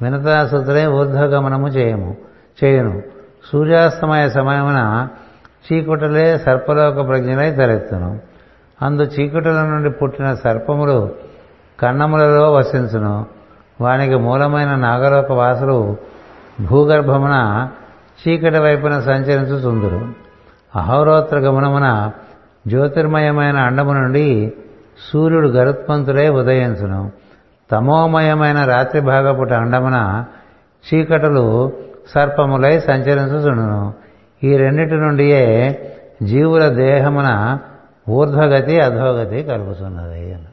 [0.02, 2.16] వినతాసుతుడై ఊర్ధ్వగమనము చేయము
[2.64, 3.02] చేయను.
[3.52, 5.08] సూర్యాస్తమయ సమయమున
[5.72, 8.20] చీకుటలే సర్పలోక ప్రజ్ఞలై తలెత్తును.
[8.82, 11.14] అందు చీకుటల నుండి పుట్టిన సర్పములు
[11.80, 13.26] కన్నములలో వసించును.
[13.80, 15.96] వానికి మూలమైన నాగలోక వాసులు
[16.66, 17.68] భూగర్భమున
[18.28, 20.08] చీకటి వైపున సంచరించుచుందురు.
[20.78, 22.10] అహోరోత్ర గమనమున
[22.68, 24.52] జ్యోతిర్మయమైన అండము నుండి
[25.12, 27.12] సూర్యుడు గరుత్మంతుడై ఉదయించును.
[27.70, 30.24] తమోమయమైన రాత్రి భాగపుట అండమున
[30.94, 31.72] చీకటలు
[32.08, 33.94] సర్పములై సంచరించుచుండును.
[34.44, 35.78] ఈ రెండిటి నుండియే
[36.22, 37.58] జీవుల దేహమున
[38.08, 40.46] ఊర్ధ్వగతి అధోగతి కలుగుతున్నది అని.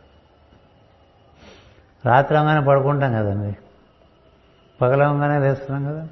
[2.06, 3.56] అవగానే పడుకుంటాం కదండి.
[4.82, 6.08] పగలవంగానే లేస్తున్నాం కదా.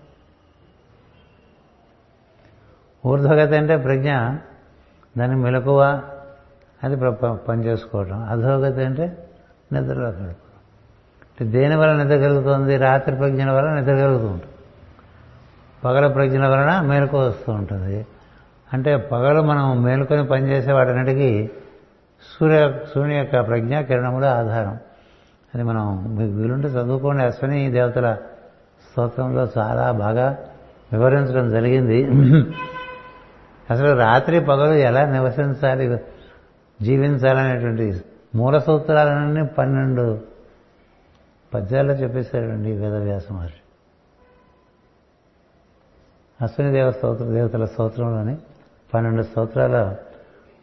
[3.06, 4.14] ఊర్ధ్వగతి అంటే ప్రజ్ఞ.
[5.18, 6.02] దాని మెలకువ
[6.84, 6.96] అది
[7.50, 9.28] పని చేసుకోవటం అధోగతి అంటే
[9.74, 12.78] నిద్రలో గడపడం అంటే దేని వల్ల నిద్ర కలుగుతుంది?
[12.78, 14.48] రాత్రి ప్రజ్ఞల వల్ల నిద్ర కలుగుతూ ఉంటుంది
[15.84, 18.06] పగల ప్రజ్ఞ వలన మేలుకు వస్తూ ఉంటుంది.
[18.74, 21.50] అంటే పగలు మనం మేలుకొని పనిచేసే వాటన్నిటికీ
[22.40, 24.78] సూర్య సూర్యుని యొక్క ప్రజ్ఞ కిరణముల ఆధారం.
[25.54, 27.24] అది మనం మీకు వీలుంటే చదువుకోండి.
[27.24, 28.18] అశ్వని దేవతల
[28.92, 30.38] స్తోత్రంలో చాలా బాగా
[30.94, 32.00] వివరించడం జరిగింది.
[33.72, 35.98] అసలు రాత్రి పగలు ఎలా నివసించాలి?
[36.82, 38.02] జీవించాలనేటువంటి
[38.36, 40.22] మూల సూత్రాలన్నీ పన్నెండు
[41.54, 43.56] పద్యాల్లో చెప్పేశాడండి వేదవ్యాస మహర్షి.
[46.44, 48.38] అశ్విని దేవ స్తోత్ర దేవతల స్తోత్రంలోని
[48.94, 49.96] పన్నెండు స్తోత్రాల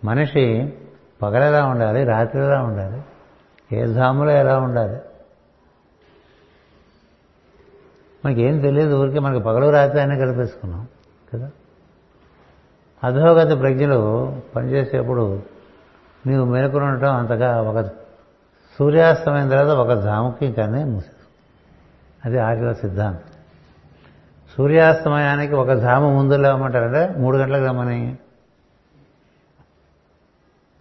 [0.05, 0.73] మనిషి
[1.23, 2.05] పగలెలా ఉండాలి?
[2.05, 3.03] రాత్రి ఎలా ఉండాలి?
[3.77, 5.01] ఏ ధాములో ఎలా ఉండాలి?
[8.25, 10.89] మనకేం తెలియదు ఊరికే మనకి పగలు రాత్రి అని కల్పిస్తున్నాం
[11.35, 11.51] కదా?
[13.05, 15.43] అధోగతి ప్రజ్ఞలు పనిచేసేప్పుడు
[16.27, 17.85] నీవు మేలుకుని ఉండటం అంతగా ఒక
[18.79, 21.15] సూర్యాస్తమైన తర్వాత ఒక జాముకి కానీ మూసేది
[22.25, 23.21] అది ఆర్యవ సిద్ధాంతం.
[24.57, 28.17] సూర్యాస్తమయానికి ఒక జాము ముందు లేవమంటారంటే మూడు గంటలకు రమ్మని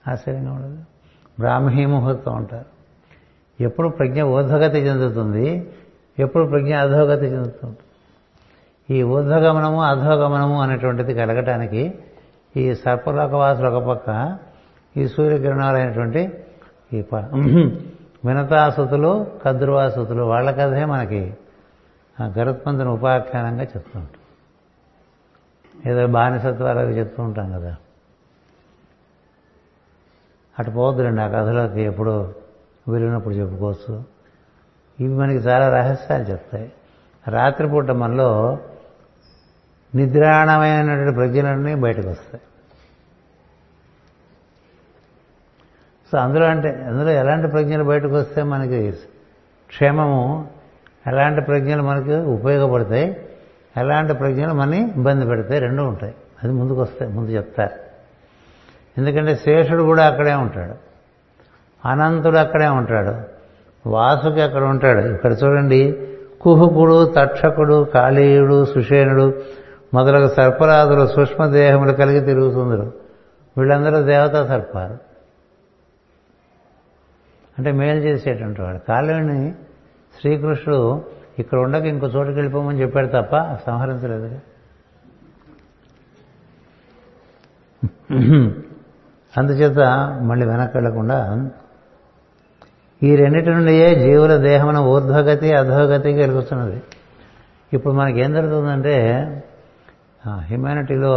[0.07, 0.77] ఆశ్చర్యంగా ఉండదు.
[1.39, 2.65] బ్రాహ్మీ ముహూర్తం అంటారు.
[3.63, 5.73] ఎప్పుడు ప్రజ్ఞ ఊర్ధగతి చెందుతుంది
[6.19, 7.77] ఎప్పుడు ప్రజ్ఞ అధోగతి చెందుతుంది.
[8.95, 11.99] ఈ ఊర్ధగమనము అధోగమనము అనేటువంటిది కలగటానికి
[12.57, 14.37] ఈ సర్పలోకవాసులు ఒక పక్క
[14.97, 16.33] ఈ సూర్యకిరణాలైనటువంటి
[16.93, 17.35] ఈ ప-
[18.25, 21.33] వినతాసుతులు కద్రువాసుతులు వాళ్ళ కథే మనకి
[22.21, 24.21] ఆ గరుత్మంతుని ఉపాఖ్యానంగా చెప్తూ ఉంటాం.
[25.91, 27.75] ఏదో బానిసత్వాలు అవి చెప్తూ ఉంటాం కదా.
[30.59, 32.33] అటు పోవద్దులండి ఆ కథలోకి ఎప్పుడు
[32.89, 34.03] వెళ్ళినప్పుడు చెప్పుకోవచ్చు.
[34.99, 36.71] ఇవి మనకి చాలా రహస్యాలు చెప్తాయి.
[37.27, 38.57] రాత్రిపూట మనలో
[39.95, 42.41] నిద్రాణమైనటువంటి ప్రజ్ఞలన్నీ బయటకు వస్తాయి
[46.11, 48.91] సో అందులో అంటే అందులో ఎలాంటి ప్రజ్ఞలు బయటకు వస్తే మనకి
[49.67, 50.47] క్షేమము
[51.07, 53.17] ఎలాంటి ప్రజ్ఞలు మనకి ఉపయోగపడతాయి
[53.77, 56.15] ఎలాంటి ప్రజ్ఞలు మనని ఇబ్బంది పెడతాయి రెండు ఉంటాయి.
[56.43, 57.87] అది ముందుకు వస్తాయి ముందు చెప్తారు.
[58.97, 60.75] ఎందుకంటే శేషుడు కూడా అక్కడే ఉంటాడు.
[61.87, 63.15] అనంతుడు అక్కడే ఉంటాడు.
[63.89, 65.05] వాసుకి అక్కడ ఉంటాడు.
[65.05, 66.07] ఇక్కడ చూడండి
[66.41, 69.33] కుహుకుడు తక్షకుడు కాళీయుడు సుషేనుడు
[69.93, 72.93] మొదలగు సర్పరాజులు సూక్ష్మదేహములు కలిగి తిరుగుతుందరు.
[73.57, 75.06] వీళ్ళందరూ దేవతా సర్పాలు.
[77.57, 78.77] అంటే మేలు చేసేటువంటి వాడు.
[78.77, 79.53] కాలుని
[80.19, 81.05] శ్రీకృష్ణుడు
[81.39, 83.35] ఇక్కడ ఉండక ఇంకో చోటుకి వెళ్ళిపోమని చెప్పాడు తప్ప
[83.65, 84.39] సంహరించలేదు.
[89.37, 89.79] అందుచేత
[90.23, 91.49] మళ్ళీ వెనక్కి వెళ్ళకుండా
[93.03, 96.81] ఈ రెండింటి నుండియే జీవుల దేహమున ఊర్ధ్వగతి అధోగతి కలుగుతున్నది
[97.73, 98.95] ఇప్పుడు మనకి ఏం జరుగుతుందంటే
[100.45, 101.11] హ్యుమానిటీలో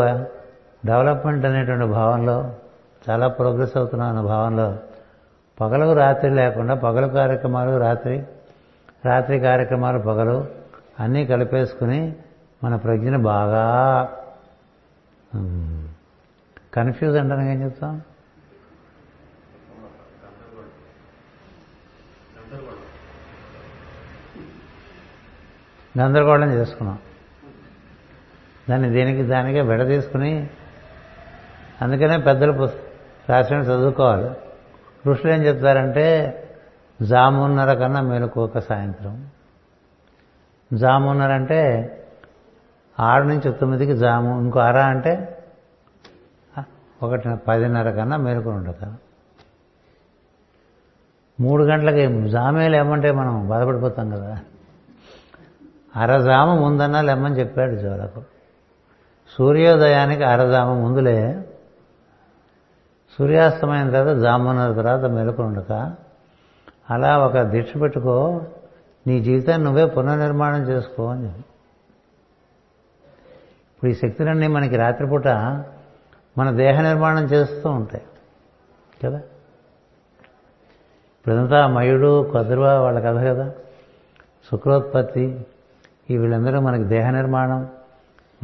[0.86, 2.54] డెవలప్మెంట్ అనేటువంటి భావంలో
[3.08, 4.76] చాలా ప్రోగ్రెస్ అవుతున్నాం అన్న భావంలో
[5.60, 8.26] పగలకు రాత్రి లేకుండా పగలు కార్యక్రమాలు రాత్రి
[9.04, 10.46] రాత్రి కార్యక్రమాలు పగలు
[11.00, 12.16] అన్నీ కలిపేసుకుని
[12.64, 13.64] మన ప్రజ్ఞను బాగా
[16.74, 18.02] కన్ఫ్యూజ్ అంటాను ఏం చెప్తాం?
[25.98, 26.98] గందరగోళం చేసుకున్నాం.
[28.70, 30.50] దాన్ని దీనికి దానికే విడదీసుకుని
[31.82, 32.68] అందుకనే పెద్దలు
[33.28, 34.30] రాసిన చదువుకోవాలి.
[35.06, 36.06] ఋషులు ఏం చెప్తారంటే
[37.02, 39.26] జామున్నర కన్నా మేలుకోక సాయంత్రం.
[40.72, 41.60] జామున్నర అంటే
[43.00, 45.38] ఆరు నుంచి తొమ్మిదికి జాము ఇంకో అర అంటే
[47.02, 48.94] ఒకటి పదిన్నర కన్నా మేలుకొని ఉండక.
[51.40, 54.38] మూడు గంటలకి జామే లేమంటే మనం బాధపడిపోతాం కదా.
[55.96, 58.22] అరజాము ముందన్నా లెమ్మని చెప్పాడు జోలకు
[59.38, 61.44] సూర్యోదయానికి అరజాము ముందులే
[63.18, 65.92] సూర్యాస్తమైన తర్వాత జామున్నర తర్వాత మెలకు ఉండక
[66.90, 68.42] అలా ఒక దీక్ష పెట్టుకో
[69.06, 71.40] నీ జీవితాన్ని నువ్వే పునర్నిర్మాణం చేసుకో అని చెప్పి.
[73.74, 75.28] ఇప్పుడు ఈ శక్తులన్నీ మనకి రాత్రిపూట
[76.38, 78.04] మన దేహ నిర్మాణం చేస్తూ ఉంటాయి.
[79.04, 79.16] కదా?
[81.16, 83.50] ఇప్పుడంతా మయుడు కదురువ వాళ్ళ కథ కదా?
[84.50, 85.46] శుక్రోత్పత్తి
[86.10, 87.68] ఈ వీళ్ళందరూ మనకి దేహ నిర్మాణం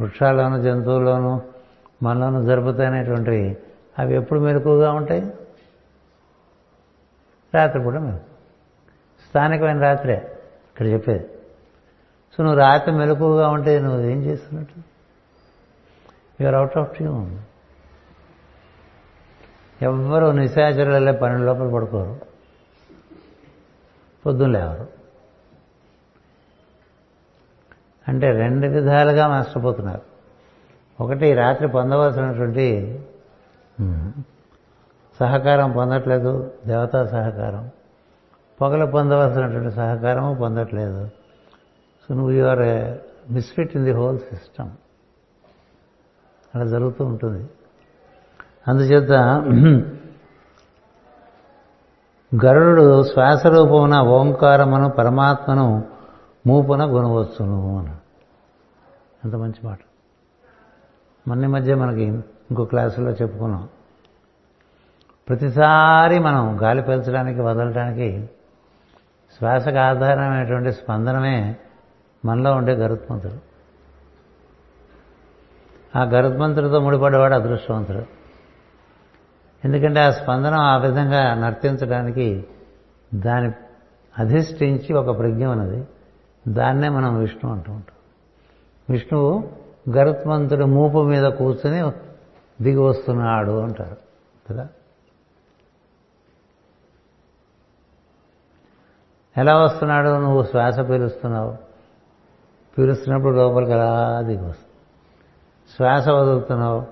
[0.01, 1.41] వృక్షాల్లోనూ జంతువుల్లోనూ
[2.03, 3.57] మనలోనూ జరుపుతాయనేటువంటివి
[3.99, 5.21] అవి ఎప్పుడు మెలకుగా ఉంటాయి?
[7.55, 8.23] రాత్రిపూట మెలకు
[9.29, 10.15] స్థానికమైన రాత్రే
[10.69, 11.25] ఇక్కడ చెప్పేది.
[12.37, 14.81] సో నువ్వు రాత్రి మెలకుగా ఉంటే నువ్వు ఏం చేస్తున్నట్టు?
[16.41, 17.37] యూఆర్ అవుట్ ఆఫ్ ట్యూన్
[19.81, 22.21] ఎవ్వరూ నిశాచరులే పన్నెండు లోపల పడుకోరు.
[24.25, 24.87] పొద్దున్న లేవరు.
[28.07, 30.01] అంటే రెండు విధాలుగా నష్టపోతున్నారు
[31.03, 32.96] ఒకటి రాత్రి పొందవలసినటువంటి
[35.19, 37.69] సహకారం పొందట్లేదు దేవతా సహకారం.
[38.61, 41.07] పొగలు పొందవలసినటువంటి సహకారము పొందట్లేదు.
[42.03, 42.63] సో నువ్వు your
[43.33, 44.69] misfit in the whole system
[46.55, 47.49] అలా జరుగుతూ ఉంటుంది.
[48.67, 49.11] అందుచేత
[52.45, 55.67] గరుడు శ్వాసరూపమున ఓంకారమును పరమాత్మను
[56.47, 57.93] మూపున గుణవచ్చును అని
[59.23, 59.79] అంత మంచి మాట.
[61.27, 62.05] మొన్న మధ్య మనకి
[62.51, 63.69] ఇంకో క్లాసులో చెప్పుకున్నాం.
[65.29, 68.29] ప్రతిసారి మనం గాలి పీల్చడానికి వదలడానికి
[69.37, 71.55] శ్వాసకు ఆధారమైనటువంటి స్పందనమే
[72.25, 73.33] మనలో ఉండే గరుత్మంతుడు.
[75.97, 78.05] ఆ గరుత్మంతుడితో ముడిపడేవాడు అదృష్టవంతుడు.
[79.65, 82.47] ఎందుకంటే ఆ స్పందనం ఆ విధంగా నర్తించడానికి
[83.13, 83.51] దాని
[84.17, 85.87] అధిష్ఠించి ఒక ప్రజ్ఞ ఉన్నది.
[86.47, 87.95] దాన్నే మనం విష్ణు అంటూ ఉంటాం.
[88.89, 89.49] విష్ణువు
[89.89, 92.06] గరుత్మంతుడి మూపు మీద కూర్చుని
[92.61, 93.97] దిగి వస్తున్నాడు అంటారు
[94.49, 94.67] కదా?
[99.37, 100.09] ఎలా వస్తున్నాడు?
[100.09, 101.57] నువ్వు శ్వాస పీలుస్తున్నావు.
[102.77, 104.67] పీలుస్తున్నప్పుడు లోపలికి అలా దిగి వస్తుంది
[105.75, 106.87] శ్వాస వదులుతున్నావు.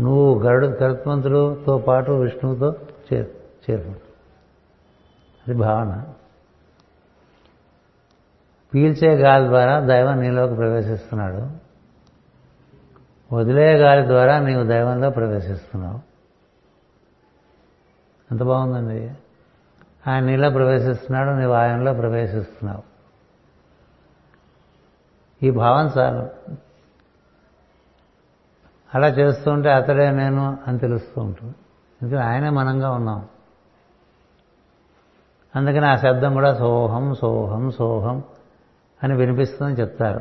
[0.00, 2.74] నువ్వు గరుడు కరుత్మంతుడుతో పాటు విష్ణువుతో
[3.12, 3.30] చేరు
[3.70, 4.08] చేరుకుంటావు.
[5.48, 6.06] అది భావన.
[8.74, 11.67] పీల్చే గాలి ద్వారా దైవం నీలోకి ప్రవేశిస్తున్నాడు.
[13.32, 16.00] వదిలే గాలి ద్వారా నీవు దైవంలో ప్రవేశిస్తున్నావు.
[18.30, 19.14] ఎంత బాగుందండి.
[20.10, 22.82] ఆయన నీలో ప్రవేశిస్తున్నాడు నీవు ఆయనలో ప్రవేశిస్తున్నావు.
[25.44, 26.28] ఈ భావం చాలు.
[28.94, 31.54] అలా చేస్తుంటే అతడే నేను అని తెలుస్తూ ఉంటుంది.
[32.02, 33.28] ఎందుకంటే ఆయనే మనంగా ఉన్నాం.
[35.56, 38.22] అందుకని ఆ శబ్దం కూడా సోహం సోహం సోహం
[39.02, 40.20] అని వినిపిస్తుందని చెప్తారు.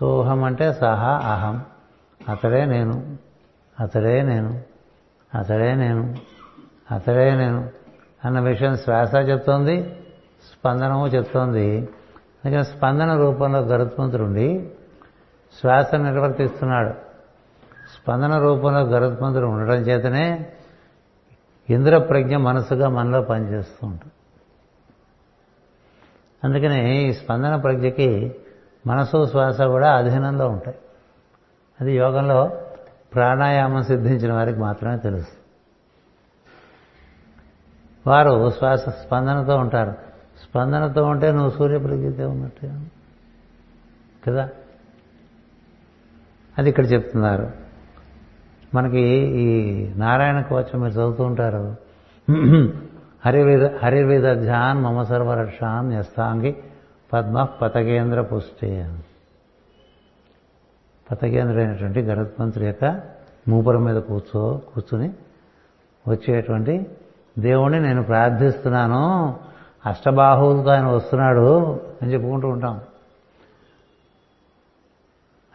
[0.00, 1.64] సోహం అంటే సహా అహం.
[2.28, 3.18] అతడే నేను
[3.80, 4.60] అతడే నేను
[5.34, 6.14] అతడే నేను
[6.94, 7.68] అతడే నేను
[8.24, 9.96] అన్న విషయం శ్వాస చెప్తోంది
[10.52, 11.88] స్పందనము చెప్తోంది.
[12.44, 14.70] అందుకని స్పందన రూపంలో గరుత్మంతుడుండి
[15.60, 16.94] శ్వాస నిర్వర్తిస్తున్నాడు.
[17.96, 20.52] స్పందన రూపంలో గరుత్మంతుడు ఉండడం చేతనే
[21.70, 24.12] ఇంద్ర ప్రజ్ఞ మనసుగా మనలో పనిచేస్తూ ఉంటుంది
[26.44, 28.34] అందుకని ఈ స్పందన ప్రజ్ఞకి
[28.86, 30.76] మనసు శ్వాస కూడా అధీనంలో ఉంటాయి.
[31.80, 32.50] అది యోగంలో
[33.14, 35.26] ప్రాణాయామం సిద్ధించిన వారికి మాత్రమే తెలుసు.
[38.06, 39.90] వారు శ్వాస స్పందనతో ఉంటారు.
[40.42, 42.72] స్పందనతో ఉంటే నువ్వు సూర్యప్రజ్ఞతే ఉన్నట్టే.
[44.26, 44.48] కదా?
[46.58, 47.50] అది ఇక్కడ చెప్తున్నారు.
[48.74, 51.76] మనకి ఈ నారాయణ కోచం మీరు చదువుతూ ఉంటారు.
[53.26, 56.56] హరివేద హరివేద ధ్యాన్ మమ సర్వరక్షాన్ యస్తాంగి
[57.12, 58.84] పద్మ పతకేంద్ర పుష్టి
[61.10, 63.00] పతకేంద్రైనటువంటి గరుత్మంతుడి యొక్క
[63.48, 65.12] మూపురం మీద కూర్చో కూర్చుని
[66.08, 66.90] వచ్చేటువంటి
[67.38, 69.38] దేవుణ్ణి నేను ప్రార్థిస్తున్నాను
[69.86, 72.80] అష్టబాహువులతో ఆయన వస్తున్నాడు అని చెప్పుకుంటూ ఉంటాం.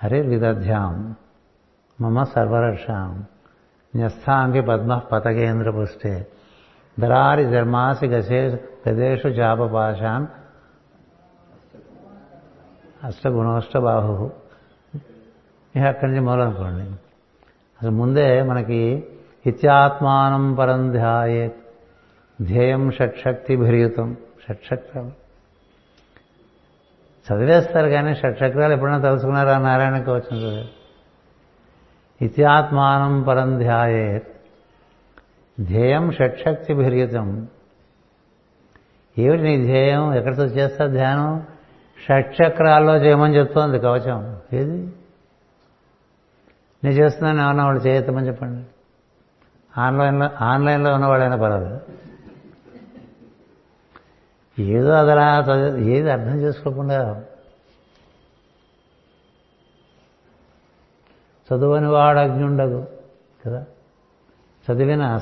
[0.04, 1.16] హరే విదధ్యాం
[2.02, 3.26] మమ సర్వరక్షాం
[3.96, 6.28] న్యస్థాంగి పద్మ పతకేంద్ర పుష్టే
[7.00, 10.28] దరారి ధర్మాసి గసే గదేషు చాపపాశాన్
[13.04, 14.32] అష్టగుణోష్టబాహు.
[15.76, 16.84] ఇక అక్కడి నుంచి మొదలనుకోండి.
[17.82, 19.04] అసలు ముందే మనకి
[19.46, 21.56] ఇత్యాత్మానం పరం ధ్యాయే
[22.42, 24.18] ధ్యేయం షట్శక్తి భరియుతం
[24.50, 25.26] షట్చక్రాలు
[27.28, 29.58] చదివేస్తారు కానీ షట్చక్రాలు ఎప్పుడైనా తలుసుకున్నారా?
[29.58, 30.66] నారాయణకి వచ్చిన చదివే
[32.22, 34.22] ఇత్యాత్మానం పరం ధ్యాయే
[35.60, 37.48] ధ్యేయం షట్శక్తి భిరియుతం
[39.18, 40.14] ఏమిటి నీ ధ్యేయం?
[40.14, 41.46] ఎక్కడితో చేస్తా ధ్యానం?
[42.08, 44.38] షట్చక్రాల్లో చేయమని చెప్తోంది కవచం.
[44.54, 44.90] ఏది?
[46.86, 48.66] నేను చేస్తున్నాను ఏమన్నా వాళ్ళు చేయొత్తమని చెప్పండి.
[49.78, 51.80] ఆన్లైన్లో ఆన్లైన్లో ఉన్నవాళ్ళైనా పర్వాలేదు.
[54.62, 55.46] ఏదో అదలా
[55.78, 57.24] ఏది అర్థం చేసుకోకుండా
[61.54, 62.88] చదువని వాడు అగ్నిండగు
[63.46, 63.66] కదా?
[64.72, 65.18] చదివిన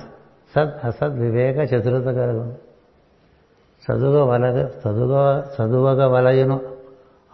[0.56, 2.56] సద్ అసద్ వివేక చతురత కలుగు.
[3.92, 6.78] చదువుగ వలగ చదువుగ చదువగ వలయును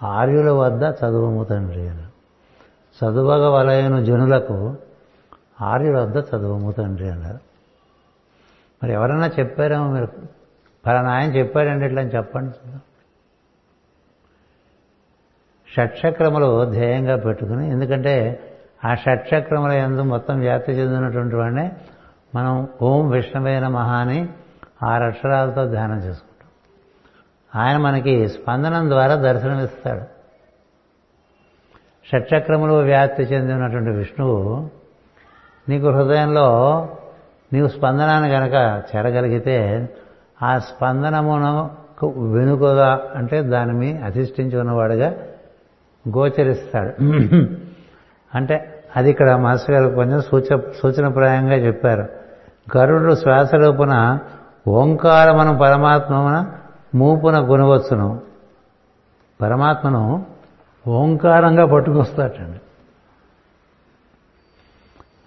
[0.04, 2.09] ఆర్యుల వద్ద చదువుము తండ్రి
[3.04, 4.76] చదువగ వలయను జనులకు
[5.62, 7.40] ఆర్యుల వద్ద చదువుము తండ్రి అన్నారు.
[8.84, 10.06] మరి ఎవరన్నా చెప్పారేమో మీరు?
[10.86, 12.78] ఫలానా ఆయన చెప్పాడండి ఇట్లా అని చెప్పండి.
[15.74, 18.44] షట్చక్రములు ధ్యేయంగా పెట్టుకుని ఎందుకంటే
[18.86, 21.72] ఆ షట్చక్రముల ఎందు మొత్తం వ్యాప్తి చెందినటువంటి వాడినే
[22.36, 24.30] మనం ఓం విష్ణువైన మహాని
[24.84, 26.50] ఆరు అక్షరాలతో ధ్యానం చేసుకుంటాం.
[27.62, 30.19] ఆయన మనకి స్పందనం ద్వారా దర్శనమిస్తాడు.
[32.12, 34.70] షట్చక్రములు వ్యాప్తి చెందినటువంటి విష్ణువు
[35.70, 36.48] నీకు హృదయంలో
[37.54, 38.54] నీవు స్పందనాన్ని కనుక
[38.96, 39.90] చేరగలిగితే
[40.44, 45.14] ఆ స్పందనమునకు వెనుకగా అంటే దాని మీ అధిష్ఠించి ఉన్నవాడుగా
[46.18, 46.94] గోచరిస్తాడు.
[48.36, 52.08] అంటే అది ఇక్కడ మాస్టర్ గారు కొంచెం సూచ సూచనప్రాయంగా చెప్పారు.
[52.78, 54.20] గరుడు శ్వాస రూపున
[54.68, 56.52] ఓంకారమను పరమాత్మన
[56.96, 58.22] మూపున కొనవచ్చును
[59.42, 60.26] పరమాత్మను
[60.88, 62.60] ఓంకారంగా పట్టుకొస్తాటండి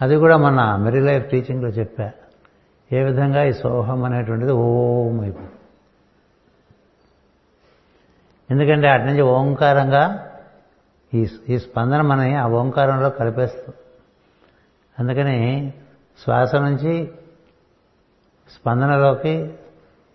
[0.00, 2.10] అది కూడా మన మెరీ లైఫ్ టీచింగ్లో చెప్పా.
[2.92, 5.40] ఏ విధంగా ఈ సోహం అనేటువంటిది ఓం అయిపో.
[8.50, 10.28] ఎందుకంటే అటు నుంచి ఓంకారంగా
[11.14, 13.76] ఈ ఈ స్పందన మనని ఆ ఓంకారంలో కలిపేస్తుంది.
[14.98, 15.72] అందుకని
[16.24, 17.10] శ్వాస నుంచి
[18.50, 19.54] స్పందనలోకి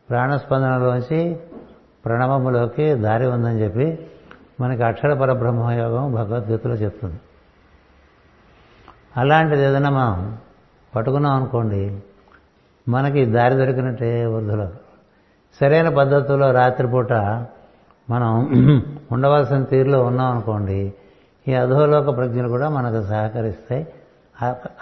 [0.09, 1.39] ప్రాణస్పందనలోంచి
[2.05, 4.11] ప్రణవములోకి దారి ఉందని చెప్పి
[4.59, 7.19] మనకి అక్షర పరబ్రహ్మయోగం భగవద్గీతలో చెప్తుంది.
[9.17, 10.37] అలాంటిది ఏదైనా మనం
[10.95, 12.01] పట్టుకున్నాం అనుకోండి
[12.87, 14.67] మనకి దారి దొరికినట్టే వృద్ధులు
[15.61, 17.13] సరైన పద్ధతిలో రాత్రిపూట
[18.09, 18.31] మనం
[19.11, 20.93] ఉండవలసిన తీరులో ఉన్నాం అనుకోండి
[21.47, 23.87] ఈ అధోలోక ప్రజ్ఞలు కూడా మనకు సహకరిస్తాయి.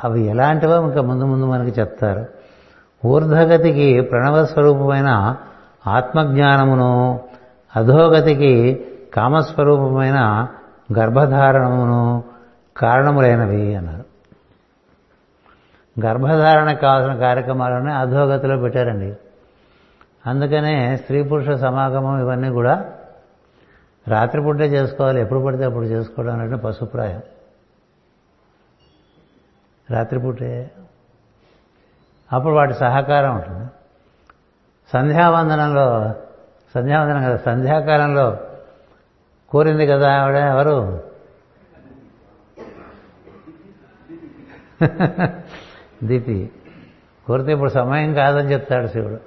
[0.04, 2.26] అవి ఎలాంటివో ఇంకా ముందు ముందు మనకి చెప్తారు.
[3.06, 5.36] ఊర్ధగతికి ప్రణవ స్వరూపమైన
[5.88, 7.20] ఆత్మజ్ఞానమును
[7.76, 8.54] అధోగతికి
[9.16, 10.48] కామస్వరూపమైన
[10.98, 12.24] గర్భధారణమును
[12.78, 14.06] కారణములైనవి అన్నారు.
[16.06, 19.16] గర్భధారణ కావాల్సిన కార్యక్రమాలన్నీ అధోగతిలో పెట్టారండి.
[20.28, 22.92] అందుకనే స్త్రీ పురుష సమాగమం ఇవన్నీ కూడా
[24.08, 27.22] రాత్రిపూటే చేసుకోవాలి ఎప్పుడు పడితే అప్పుడు చేసుకోవడం అనేది పశుప్రాయం.
[29.92, 30.72] రాత్రిపూటే
[32.34, 33.70] అప్పుడు వాటి సహకారం ఉంటుంది.
[34.94, 36.14] సంధ్యావందనంలో
[36.76, 38.38] సంధ్యావందనం కదా సంధ్యాకాలంలో
[39.50, 40.36] కోరింది కదా ఆవిడ?
[40.36, 41.04] ఎవరు?
[46.04, 46.52] దీపి.
[47.28, 49.20] కోరితే ఇప్పుడు సమయం కాదని చెప్తాడు శివుడు.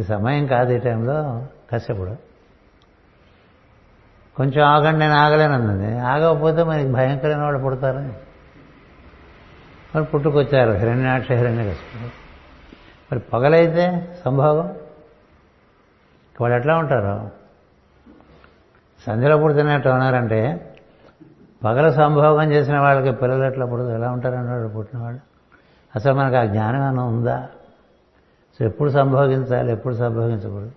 [0.00, 2.16] ఈ సమయం కాదు ఈ టైంలో కశ్యపుడు
[4.36, 8.12] కొంచెం ఆగండి నేను ఆగలేనంది ఆగకపోతే మనకి భయంకరమైన వాడు పుడతారని
[9.94, 10.70] మరి పుట్టుకొచ్చారు.
[10.72, 12.10] హిరణ్యాక్ష హిరణ్య కశ్యపుడు
[13.12, 14.76] మరి పగలైతే సంభోగం?
[16.40, 17.41] వాళ్ళు ఎట్లా ఉంటారు?
[19.06, 20.68] సంధ్యలో పుడుతున్నట్టు ఉన్నారంటే
[21.64, 25.18] పగల సంభోగం చేసిన వాళ్ళకి పిల్లలు ఎట్లా పుడదు ఎలా ఉంటారన్నాడు పుట్టినవాడు.
[25.96, 27.48] అసలు మనకు ఆ జ్ఞానం అన్న ఉందా?
[28.58, 30.72] సో ఎప్పుడు సంభోగించాలి ఎప్పుడు సంభోగించకూడదు?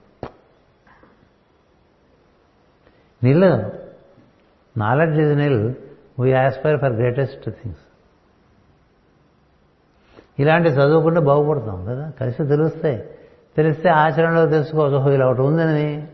[3.24, 3.44] Nil
[4.80, 5.74] knowledge is nil
[6.20, 7.80] we aspire for greatest things
[10.40, 12.12] ఇలాంటి చదువుకుంటే బాగుపడతాం కదా?
[12.20, 13.10] కలిసి తెలుస్తాయి.
[13.58, 16.08] తెలిస్తే ఆచరణలో తెలుసుకోవచ్చు ఇలా ఒకటి ఉందని.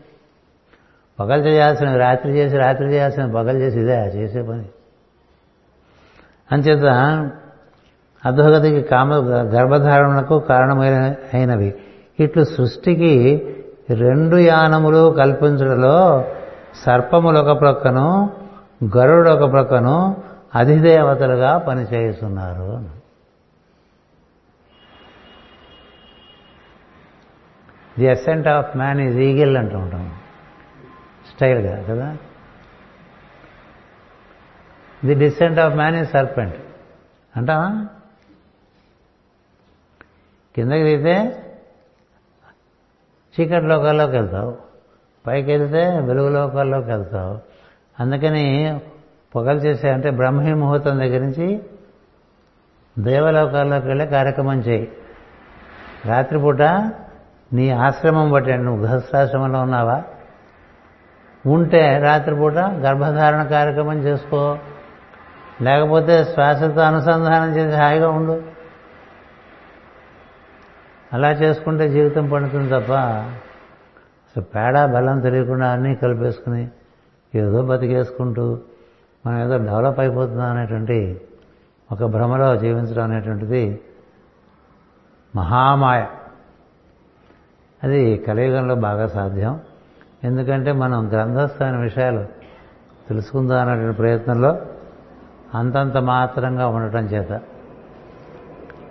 [1.20, 4.64] పగలు చేయాల్సిన రాత్రి చేసి రాత్రి చేయాల్సిన పగలు చేసి ఇదే చేసే పని.
[6.52, 6.84] అంచేత
[8.26, 9.14] అధోగతికి కామ
[9.54, 11.74] గర్భధారణకు కారణమైన అయినవి.
[12.20, 13.12] ఇట్లు సృష్టికి
[13.90, 16.24] రెండు యానములు కల్పించడంలో
[16.86, 18.30] సర్పములు ఒక ప్రక్కను
[18.96, 20.16] గరుడు ఒక ప్రక్కను
[20.54, 23.02] అధిదేవతలుగా పనిచేస్తున్నారు
[27.98, 30.10] the ascent of man is eagle అంటూ ఉంటాం.
[31.34, 32.16] స్టైల్గా కదా?
[35.04, 36.56] The descent of man is serpent
[37.36, 37.86] అంటావా?
[40.56, 41.44] కిందకి దిగితే
[43.40, 44.58] చీకటి లోకాల్లోకి వెళ్తావు.
[45.26, 47.38] పైకి వెళ్తే వెలుగు లోకాల్లోకి వెళ్తావు.
[48.00, 48.80] అందుకని
[49.34, 51.62] పొగలు చేసే అంటే బ్రహ్మీ ముహూర్తం దగ్గర నుంచి
[52.98, 54.92] దేవలోకాల్లోకి వెళ్ళే కార్యక్రమం చేయి.
[56.04, 56.62] రాత్రిపూట
[57.52, 60.04] నీ ఆశ్రమం బట్టి నువ్వు గృహస్థాశ్రమంలో ఉన్నావా?
[61.46, 64.58] ఉంటే రాత్రిపూట గర్భధారణ కార్యక్రమం చేసుకో.
[65.62, 68.42] లేకపోతే శ్వాసతో అనుసంధానం చేసి హాయిగా ఉండు.
[71.12, 76.68] అలా చేసుకుంటే జీవితం పండుతుంది తప్ప అసలు పేడ బలం తెలియకుండా అన్నీ కలిపేసుకుని
[77.34, 78.58] ఏదో బతికేసుకుంటూ
[79.26, 81.20] మనం ఏదో డెవలప్ అయిపోతున్నాం అనేటువంటి
[81.92, 83.80] ఒక భ్రమలో జీవించడం అనేటువంటిది
[85.36, 86.06] మహామాయ.
[87.84, 89.60] అది కలియుగంలో బాగా సాధ్యం.
[90.24, 92.24] ఎందుకంటే మనం గ్రంథస్థమైన విషయాలు
[93.08, 94.58] తెలుసుకుందాం అనేటువంటి ప్రయత్నంలో
[95.54, 97.40] అంతంత మాత్రంగా ఉండటం చేత.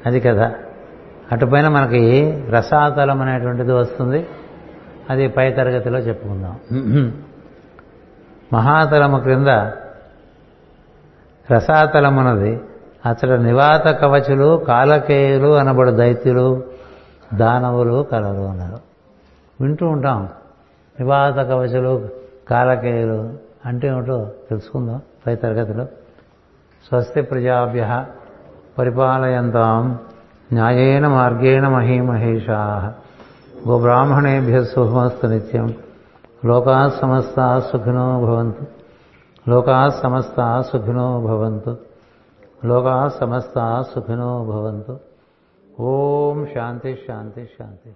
[0.05, 0.55] అది కదా.
[1.31, 4.27] అటుపైన మనకి రసాతలం అనేటువంటిది వస్తుంది.
[5.09, 6.59] అది పై తరగతిలో చెప్పుకుందాం.
[8.53, 9.47] మహాతలము క్రింద
[11.51, 12.61] రసాతలమున్నది
[13.05, 16.63] అతడు నివాత కవచులు కాలకేయులు అనబడు దైత్యులు
[17.33, 18.77] దానవులు కలరు అన్నారు.
[19.61, 20.29] వింటూ ఉంటాం.
[21.01, 22.09] నివాత కవచలు
[22.49, 23.33] కాలకేయులు
[23.65, 25.85] అంటే ఏమిటో తెలుసుకుందాం పై తరగతిలో
[26.87, 28.05] స్వస్తి ప్రజాభ్య
[28.77, 29.99] పరిపాలయంతాం
[30.53, 32.93] న్యాయేన మార్గేణ మహీమహేషా
[33.67, 35.73] గోబ్రాహ్మణేభ్య శుభమస్తు నిత్యం.
[36.45, 38.65] లోకా సమస్త సుఖినో భవంతు.
[39.49, 41.77] లోకా సమస్త సుఖినో భవంతు.
[42.65, 44.99] లోకా సమస్త సుఖినో భవంతు.
[45.79, 47.95] ఓం శాంతి శాంతి శాంతి.